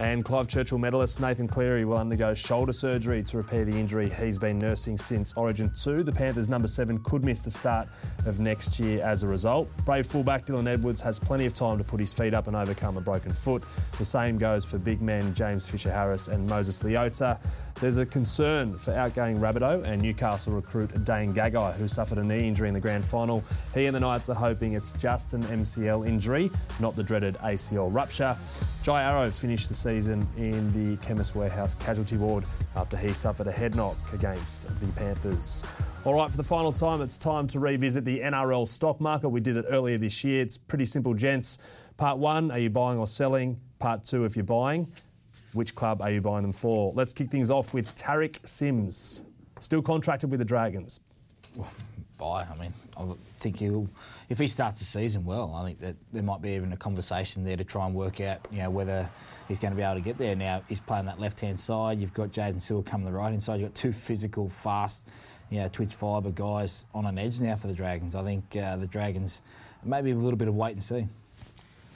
[0.00, 4.36] And Clive Churchill medalist Nathan Cleary will undergo shoulder surgery to repair the injury he's
[4.36, 6.02] been nursing since Origin 2.
[6.02, 7.88] The Panthers' number seven could miss the start
[8.26, 9.68] of next year as a result.
[9.84, 12.96] Brave fullback Dylan Edwards has plenty of time to put his feet up and overcome
[12.96, 13.62] a broken foot.
[13.96, 17.40] The same goes for big men James Fisher Harris and Moses Leota.
[17.80, 22.46] There's a concern for outgoing Rabbitoh and Newcastle recruit Dane Gagai, who suffered a knee
[22.46, 23.42] injury in the grand final.
[23.74, 27.92] He and the Knights are hoping it's just an MCL injury, not the dreaded ACL
[27.92, 28.36] rupture.
[28.84, 32.44] Jai Arrow finished the season in the Chemist Warehouse casualty ward
[32.76, 35.64] after he suffered a head knock against the Panthers.
[36.04, 39.30] All right, for the final time, it's time to revisit the NRL stock market.
[39.30, 40.42] We did it earlier this year.
[40.42, 41.58] It's pretty simple, gents.
[41.96, 43.60] Part one, are you buying or selling?
[43.78, 44.92] Part two, if you're buying,
[45.54, 46.92] Which club are you buying them for?
[46.94, 49.24] Let's kick things off with Tariq Sims.
[49.60, 51.00] Still contracted with the Dragons.
[52.18, 52.44] Buy.
[52.44, 53.88] I mean, I think he'll,
[54.28, 57.44] if he starts the season well, I think that there might be even a conversation
[57.44, 59.08] there to try and work out, you know, whether
[59.48, 60.34] he's going to be able to get there.
[60.34, 61.98] Now he's playing that left-hand side.
[61.98, 63.60] You've got Jaydn Su'A coming the right-hand side.
[63.60, 65.08] You've got two physical, fast,
[65.50, 68.14] you know, twitch fibre guys on an edge now for the Dragons.
[68.16, 69.42] I think uh, the Dragons
[69.84, 71.06] maybe a little bit of wait and see.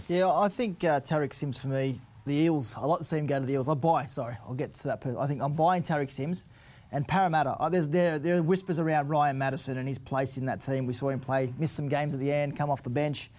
[0.09, 3.27] Yeah, I think uh, Tariq Sims for me, the Eels, I like to see him
[3.27, 3.69] go to the Eels.
[3.69, 5.05] I buy, sorry, I'll get to that.
[5.19, 6.45] I think I'm buying Tariq Sims.
[6.91, 10.47] And Parramatta, uh, there's, there, there are whispers around Ryan Matterson and his place in
[10.47, 10.87] that team.
[10.87, 13.31] We saw him play, miss some games at the end, come off the bench.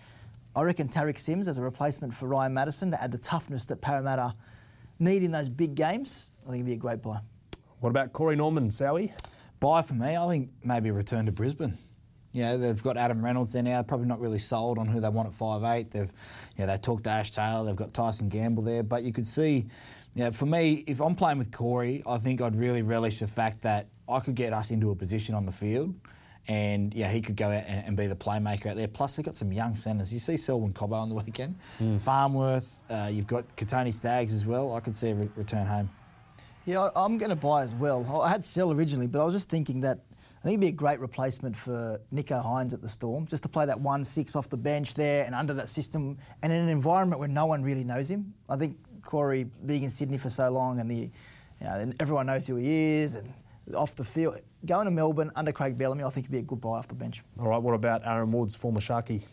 [0.56, 3.82] I reckon Tariq Sims as a replacement for Ryan Matterson to add the toughness that
[3.82, 4.34] Parramatta
[5.00, 7.20] need in those big games, I think it'd be a great buy.
[7.80, 9.14] What about Corey Norman, Sowie?
[9.60, 11.78] Buy for me, I think maybe return to Brisbane.
[12.32, 13.82] Yeah, they've got Adam Reynolds there now.
[13.82, 15.92] Probably not really sold on who they want at five eight.
[15.92, 16.12] They've,
[16.58, 17.66] yeah, they talked to Ash Taylor.
[17.66, 19.66] They've got Tyson Gamble there, but you could see,
[20.14, 23.62] yeah, for me, if I'm playing with Corey, I think I'd really relish the fact
[23.62, 25.96] that I could get us into a position on the field.
[26.48, 28.88] And yeah, he could go out and, and be the playmaker out there.
[28.88, 30.12] Plus, they've got some young centres.
[30.12, 31.56] You see Selwyn Cobbo on the weekend,
[32.00, 32.80] Farnworth.
[32.90, 34.74] Uh, you've got Kotoni Staggs as well.
[34.74, 35.90] I could see a re- return home.
[36.66, 38.22] Yeah, I'm going to buy as well.
[38.22, 40.00] I had Sell originally, but I was just thinking that
[40.40, 43.50] I think it'd be a great replacement for Nicho Hynes at the Storm, just to
[43.50, 46.70] play that 1 6 off the bench there and under that system and in an
[46.70, 48.34] environment where no one really knows him.
[48.48, 51.12] I think Corey, being in Sydney for so long and the, you
[51.62, 52.70] know, and everyone knows who he
[53.02, 53.34] is and
[53.76, 56.62] off the field, going to Melbourne under Craig Bellamy, I think it'd be a good
[56.62, 57.22] buy off the bench.
[57.38, 59.26] All right, what about Aaron Woods, former Sharky?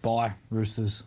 [0.00, 1.04] Buy Roosters.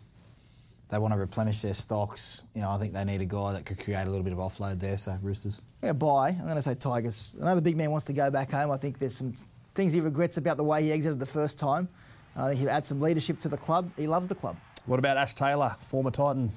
[0.88, 2.44] They want to replenish their stocks.
[2.54, 4.38] You know, I think they need a guy that could create a little bit of
[4.38, 4.96] offload there.
[4.96, 5.60] So Roosters.
[5.82, 6.30] Yeah, buy.
[6.30, 7.36] I'm going to say Tigers.
[7.40, 8.70] I know the big man wants to go back home.
[8.70, 9.34] I think there's some
[9.74, 11.88] things he regrets about the way he exited the first time.
[12.36, 13.90] I think he'll add some leadership to the club.
[13.96, 14.56] He loves the club.
[14.86, 16.52] What about Ash Taylor, former Titan?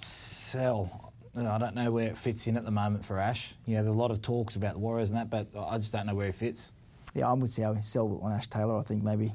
[0.00, 1.12] Sell.
[1.34, 3.54] You know, I don't know where it fits in at the moment for Ash.
[3.66, 5.92] You know, there's a lot of talks about the Warriors and that, but I just
[5.92, 6.70] don't know where he fits.
[7.12, 7.52] Yeah, I'm with.
[7.52, 8.78] Sell on Ash Taylor.
[8.78, 9.32] I think maybe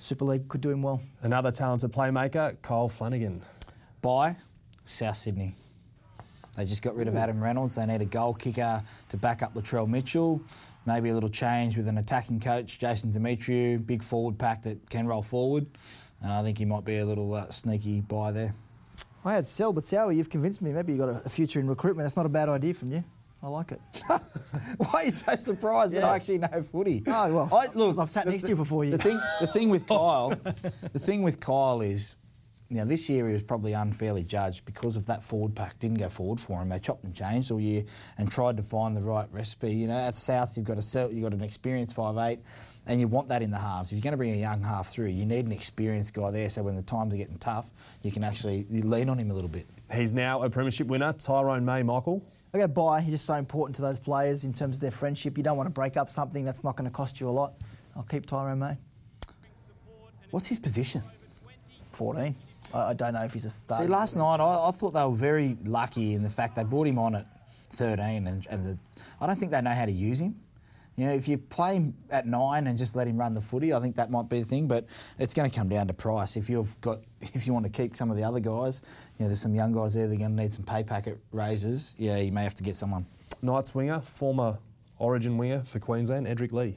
[0.00, 1.02] Super League could do him well.
[1.20, 3.42] Another talented playmaker, Kyle Flanagan.
[4.00, 4.36] Buy
[4.86, 5.54] South Sydney.
[6.56, 7.76] They just got rid of Adam Reynolds.
[7.76, 10.40] They need a goal kicker to back up Latrell Mitchell.
[10.86, 15.06] Maybe a little change with an attacking coach, Jason Demetriou, big forward pack that can
[15.06, 15.66] roll forward.
[16.24, 18.54] Uh, I think he might be a little uh, sneaky buy there.
[19.22, 20.72] I had Sell, but Sowie, you've convinced me.
[20.72, 22.06] Maybe you've got a, a future in recruitment.
[22.06, 23.04] That's not a bad idea from you.
[23.42, 23.80] I like it.
[24.76, 27.02] Why are you so surprised that I actually know footy?
[27.06, 28.98] Oh, well, I, look, I've sat the- next to you for four years.
[28.98, 30.30] The thing, the thing with Kyle,
[30.92, 32.16] the thing with Kyle is,
[32.68, 36.08] now this year he was probably unfairly judged because of that forward pack didn't go
[36.10, 36.68] forward for him.
[36.68, 37.82] They chopped and changed all year
[38.18, 39.72] and tried to find the right recipe.
[39.72, 42.40] You know, at South you've got a sell, you've got an experienced five eight,
[42.86, 43.90] and you want that in the halves.
[43.90, 46.48] If you're going to bring a young half through, you need an experienced guy there.
[46.48, 47.72] So when the times are getting tough,
[48.02, 49.66] you can actually lean on him a little bit.
[49.92, 52.22] He's now a premiership winner, Tyrone May, Michael.
[52.52, 53.00] I go buy.
[53.00, 55.36] He's just so important to those players in terms of their friendship.
[55.36, 57.54] You don't want to break up something that's not going to cost you a lot.
[57.94, 58.76] I'll keep Tyrone May.
[60.30, 61.02] What's his position?
[61.92, 62.34] 14.
[62.72, 63.84] I, I don't know if he's a starter.
[63.84, 66.86] See, last night I, I thought they were very lucky in the fact they brought
[66.86, 67.26] him on at
[67.70, 68.78] 13, and, and the,
[69.20, 70.36] I don't think they know how to use him.
[70.96, 73.72] You know, if you play him at nine and just let him run the footy,
[73.72, 74.68] I think that might be the thing.
[74.68, 74.86] But
[75.18, 76.36] it's going to come down to price.
[76.36, 78.82] If you've got, if you want to keep some of the other guys,
[79.18, 81.18] you know, there's some young guys there that are going to need some pay packet
[81.32, 81.96] raises.
[81.98, 83.06] Yeah, you may have to get someone.
[83.42, 84.58] Knights winger, former
[84.98, 86.76] Origin winger for Queensland, Edric Lee.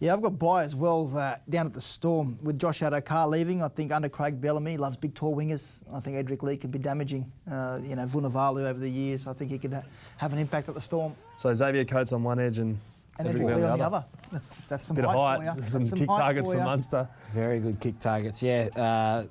[0.00, 3.62] Yeah, I've got buy as well uh, down at the Storm with Josh Addo-Carr leaving.
[3.62, 5.82] I think under Craig Bellamy loves big tall wingers.
[5.92, 7.30] I think Edric Lee could be damaging.
[7.50, 9.26] Uh, you know, Vunivalu over the years.
[9.26, 9.82] I think he could ha-
[10.16, 11.14] have an impact at the Storm.
[11.36, 12.78] So Xavier Coates on one edge and,
[13.18, 14.04] And Edric Edric Lee Lee on the other.
[14.32, 15.66] That's that's some Bit of height, height, for you.
[15.66, 16.64] some That's kick height targets for for.
[16.64, 17.08] Munster.
[17.32, 18.42] Very good kick targets.
[18.42, 19.24] Yeah, uh,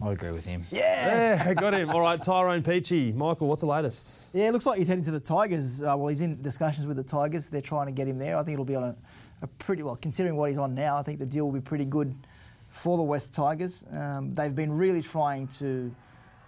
[0.00, 0.64] I agree with him.
[0.70, 1.90] Yeah, got him.
[1.90, 3.12] All right, Tyrone Peachy.
[3.12, 4.28] Michael, what's the latest?
[4.32, 5.82] Yeah, it looks like he's heading to the Tigers.
[5.82, 7.50] Uh, well, he's in discussions with the Tigers.
[7.50, 8.36] They're trying to get him there.
[8.36, 8.96] I think it'll be on a,
[9.42, 10.96] a pretty well, considering what he's on now.
[10.96, 12.14] I think the deal will be pretty good
[12.68, 13.84] for the West Tigers.
[13.90, 15.92] Um, they've been really trying to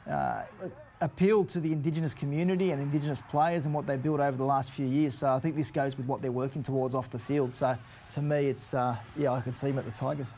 [0.08, 0.42] uh,
[1.00, 4.70] appeal to the Indigenous community and Indigenous players and what they built over the last
[4.70, 5.16] few years.
[5.16, 7.54] So I think this goes with what they're working towards off the field.
[7.54, 7.76] So
[8.12, 10.32] to me, it's uh, yeah, I could see him at the Tigers.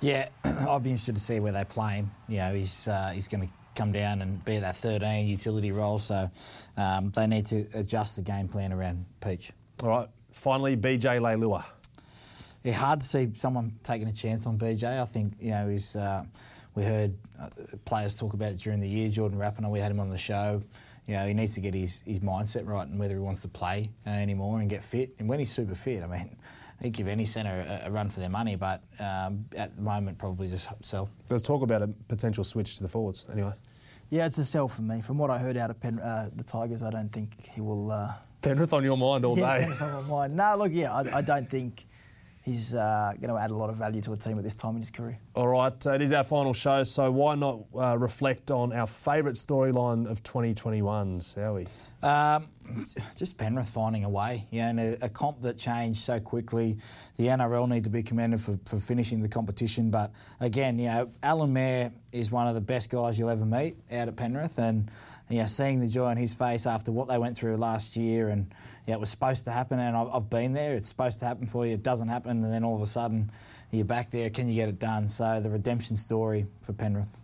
[0.00, 2.10] Yeah, I'd be interested to see where they play him.
[2.28, 5.98] You know, he's uh, he's going to come down and be that 13 utility role,
[5.98, 6.30] so
[6.76, 9.52] um, they need to adjust the game plan around Peach.
[9.82, 11.64] All right, finally, BJ Leilua.
[12.62, 15.00] Yeah, hard to see someone taking a chance on BJ.
[15.00, 15.96] I think you know he's.
[15.96, 16.24] Uh,
[16.74, 17.48] we heard uh,
[17.84, 19.10] players talk about it during the year.
[19.10, 20.62] Jordan Rapana, we had him on the show.
[21.08, 23.48] You know, he needs to get his, his mindset right and whether he wants to
[23.48, 25.14] play anymore and get fit.
[25.18, 26.36] And when he's super fit, I mean,
[26.82, 28.56] he'd give any centre a, a run for their money.
[28.56, 31.08] But um, at the moment, probably just sell.
[31.28, 33.24] There's talk about a potential switch to the forwards.
[33.32, 33.52] Anyway,
[34.10, 35.00] Yeah, it's a sell for me.
[35.02, 37.90] From what I heard out of Pen, uh, the Tigers, I don't think he will.
[37.90, 38.12] Uh,
[38.42, 39.64] Penrith on your mind all yeah, day.
[39.64, 40.36] Penrith on my mind.
[40.36, 41.84] No, look, yeah, I, I don't think
[42.44, 44.74] he's uh, going to add a lot of value to a team at this time
[44.74, 45.18] in his career.
[45.34, 48.86] All right, uh, it is our final show, so why not uh, reflect on our
[48.86, 51.68] favourite storyline of 2021, Sowie?
[52.02, 52.46] Um,
[53.16, 54.46] just Penrith finding a way.
[54.50, 56.78] Yeah, and a, a, comp that changed so quickly.
[57.16, 59.90] The NRL need to be commended for, for finishing the competition.
[59.90, 63.76] But again, you know, Alan Mair is one of the best guys you'll ever meet
[63.90, 64.90] out at Penrith, and
[65.28, 68.52] yeah, seeing the joy on his face after what they went through last year, and
[68.86, 70.74] yeah, it was supposed to happen, and I've, I've been there.
[70.74, 71.74] It's supposed to happen for you.
[71.74, 73.30] It doesn't happen, and then all of a sudden
[73.70, 74.30] you're back there.
[74.30, 75.08] Can you get it done?
[75.08, 77.16] So the redemption story for Penrith.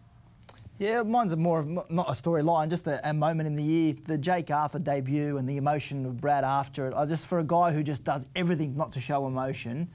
[0.77, 3.95] Yeah, mine's more of not a storyline, just a, a, moment in the year.
[4.07, 6.95] The Jake Arthur debut and the emotion of Brad after it.
[6.95, 9.89] I just for a guy who just does everything not to show emotion,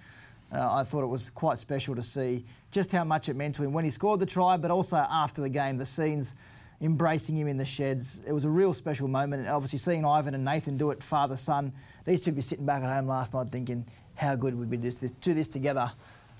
[0.54, 3.64] uh, I thought it was quite special to see just how much it meant to
[3.64, 6.34] him when he scored the try, but also after the game, the scenes
[6.80, 8.22] embracing him in the sheds.
[8.26, 9.42] It was a real special moment.
[9.42, 11.74] And obviously, seeing Ivan and Nathan do it, father son,
[12.06, 14.92] these two be sitting back at home last night thinking how good would we do
[14.92, 15.92] this, do this together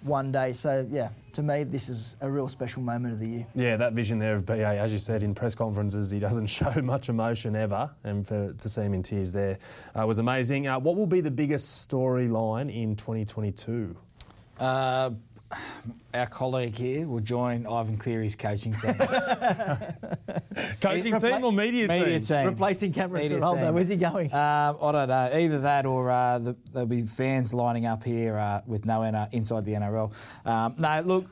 [0.02, 0.54] one day.
[0.54, 3.48] So, yeah, to me, this is a real special moment of the year.
[3.56, 6.72] Yeah, that vision there of BA, as you said, in press conferences, he doesn't show
[6.82, 9.58] much emotion ever, and for, to see him in tears there
[9.96, 10.68] uh, was amazing.
[10.68, 13.96] Uh, what will be the biggest storyline in 2022?
[14.60, 15.12] Uh,
[16.14, 18.96] our colleague here will join Ivan Cleary's coaching team.
[20.82, 22.22] coaching Repla- team or media, media team?
[22.22, 22.46] team?
[22.48, 23.74] Replacing Cameron Ciraldo.
[23.74, 24.34] Where's he going?
[24.34, 25.30] Um, I don't know.
[25.34, 29.28] Either that or uh, the, there'll be fans lining up here uh, with no N-
[29.32, 30.48] inside the NRL.
[30.48, 31.26] Um, no, look,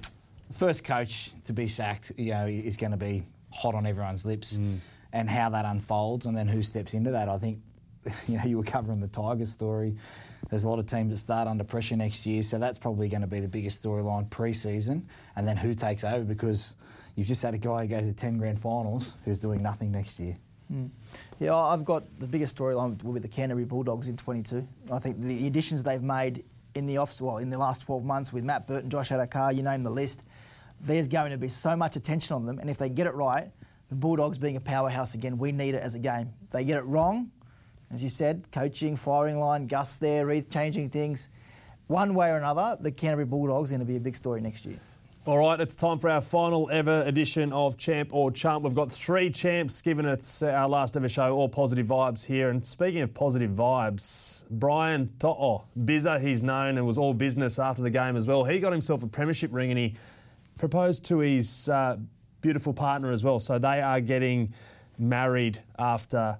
[0.52, 4.56] first coach to be sacked, you know, is going to be hot on everyone's lips,
[4.56, 4.78] mm.
[5.12, 7.28] and how that unfolds, and then who steps into that.
[7.28, 7.58] I think,
[8.28, 9.96] you know, you were covering the Tigers story.
[10.50, 13.20] There's a lot of teams that start under pressure next year, so that's probably going
[13.20, 15.08] to be the biggest storyline pre-season.
[15.36, 16.74] And then who takes over because
[17.14, 20.36] you've just had a guy go to 10 grand finals who's doing nothing next year.
[20.72, 20.90] Mm.
[21.38, 24.66] Yeah, I've got the biggest storyline will be the Canterbury Bulldogs in 22.
[24.90, 26.44] I think the additions they've made
[26.74, 29.62] in the off well in the last 12 months with Matt Burton, Josh Addo-Carr, you
[29.62, 30.22] name the list.
[30.80, 33.50] There's going to be so much attention on them, and if they get it right,
[33.88, 36.32] the Bulldogs being a powerhouse again, we need it as a game.
[36.50, 37.32] They get it wrong,
[37.92, 41.30] as you said, coaching, firing line, Gus there, changing things.
[41.88, 44.64] One way or another, the Canterbury Bulldogs are going to be a big story next
[44.64, 44.76] year.
[45.26, 48.64] All right, it's time for our final ever edition of Champ or Chump.
[48.64, 52.48] We've got three champs, given it's our last ever show, all positive vibes here.
[52.48, 57.82] And speaking of positive vibes, Brian To'o, Bizza, he's known and was all business after
[57.82, 58.44] the game as well.
[58.44, 59.94] He got himself a premiership ring and he
[60.58, 61.98] proposed to his uh,
[62.40, 63.40] beautiful partner as well.
[63.40, 64.54] So they are getting
[64.98, 66.38] married after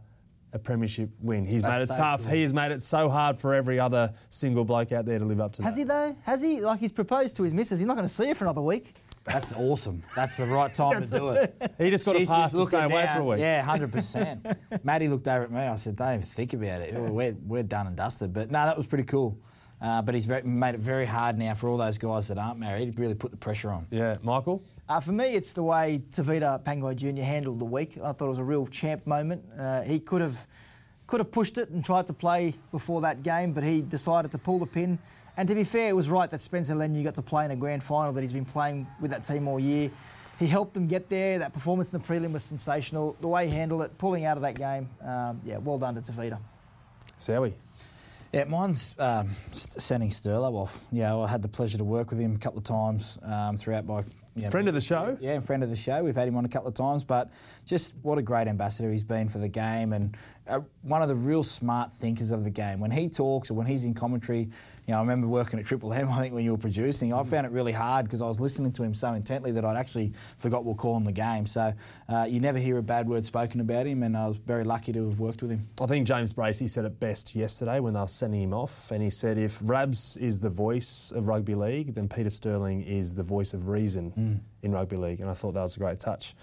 [0.52, 1.44] a premiership win.
[1.46, 2.22] He's That's made it so tough.
[2.24, 2.32] Cool.
[2.32, 5.40] He has made it so hard for every other single bloke out there to live
[5.40, 5.78] up to Has that.
[5.80, 6.16] he though?
[6.24, 6.60] Has he?
[6.60, 7.78] Like he's proposed to his missus.
[7.78, 8.94] He's not going to see her for another week.
[9.24, 10.02] That's awesome.
[10.16, 11.54] That's the right time to do it.
[11.78, 13.16] He just got She's to pass to stay away down.
[13.16, 13.40] for a week.
[13.40, 14.44] Yeah, hundred percent.
[14.84, 15.60] Maddie looked over at me.
[15.60, 16.94] I said, "Don't even think about it.
[16.94, 19.38] We're, we're done and dusted." But no, that was pretty cool.
[19.80, 22.58] Uh, but he's very, made it very hard now for all those guys that aren't
[22.58, 22.98] married.
[22.98, 23.86] Really put the pressure on.
[23.90, 24.62] Yeah, Michael.
[24.90, 27.22] Uh, for me, it's the way Tavita Pangai Jr.
[27.22, 27.96] handled the week.
[28.02, 29.44] I thought it was a real champ moment.
[29.56, 30.48] Uh, he could have
[31.06, 34.38] could have pushed it and tried to play before that game, but he decided to
[34.38, 34.98] pull the pin.
[35.36, 37.56] And to be fair, it was right that Spencer Leniu got to play in a
[37.56, 39.92] grand final that he's been playing with that team all year.
[40.40, 41.38] He helped them get there.
[41.38, 43.16] That performance in the prelim was sensational.
[43.20, 46.00] The way he handled it, pulling out of that game, um, yeah, well done to
[46.00, 46.40] Tavita.
[47.16, 47.54] Sowie.
[48.32, 50.86] Yeah, mine's um, sending Sterlo off.
[50.90, 53.86] Yeah, I had the pleasure to work with him a couple of times um, throughout
[53.86, 54.02] my
[54.36, 55.18] you know, friend of the show.
[55.20, 56.02] Yeah, friend of the show.
[56.04, 57.30] We've had him on a couple of times, but
[57.66, 60.16] just what a great ambassador he's been for the game and
[60.50, 62.80] uh, one of the real smart thinkers of the game.
[62.80, 64.48] When he talks or when he's in commentary, you
[64.88, 67.46] know, I remember working at Triple M, I think, when you were producing, I found
[67.46, 70.64] it really hard because I was listening to him so intently that I'd actually forgot
[70.64, 71.46] we'll call him the game.
[71.46, 71.72] So
[72.08, 74.92] uh, you never hear a bad word spoken about him, and I was very lucky
[74.92, 75.68] to have worked with him.
[75.80, 79.02] I think James Bracey said it best yesterday when they were sending him off, and
[79.02, 83.22] he said if Rabs is the voice of rugby league, then Peter Sterling is the
[83.22, 84.64] voice of reason mm.
[84.64, 86.34] in rugby league, and I thought that was a great touch.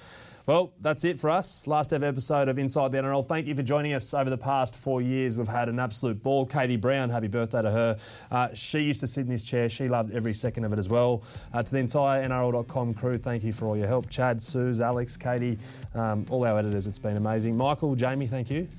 [0.48, 1.68] Well, that's it for us.
[1.68, 3.26] Last ever episode of Inside the NRL.
[3.26, 5.38] Thank you for joining us over the past four years.
[5.38, 6.46] We've had an absolute ball.
[6.46, 7.98] Katie Brown, happy birthday to her.
[8.32, 9.68] Uh, she used to sit in this chair.
[9.68, 11.22] She loved every second of it as well.
[11.54, 14.10] Uh, to the entire NRL.com crew, thank you for all your help.
[14.10, 15.60] Chad, Suze, Alex, Katie,
[15.94, 16.88] um, all our editors.
[16.88, 17.58] It's been amazing.
[17.58, 18.70] Michael, Jamie, thank you.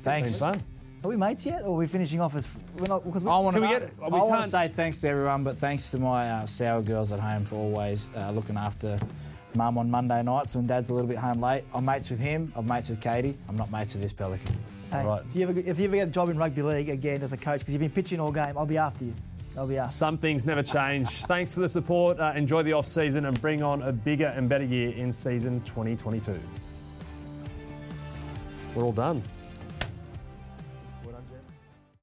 [0.00, 0.32] Thanks.
[0.32, 0.62] It's been fun.
[1.04, 2.46] Are we mates yet, or are we finishing off as
[2.76, 3.02] we're not?
[3.02, 7.12] Because I want to say thanks to everyone, but thanks to my uh, sour girls
[7.12, 8.98] at home for always uh, looking after
[9.56, 11.64] mum on Monday nights when dad's a little bit home late.
[11.74, 12.52] I'm mates with him.
[12.54, 13.36] I'm mates with Katie.
[13.48, 14.56] I'm not mates with this pelican.
[14.92, 15.22] Hey, right.
[15.24, 17.36] if, you ever, if you ever get a job in rugby league again as a
[17.36, 19.14] coach, because you've been pitching all game, I'll be after you.
[19.56, 19.96] I'll be us.
[19.96, 21.08] Some things never change.
[21.26, 22.20] Thanks for the support.
[22.20, 25.62] Uh, enjoy the off season and bring on a bigger and better year in season
[25.62, 26.38] 2022.
[28.74, 29.22] We're all done.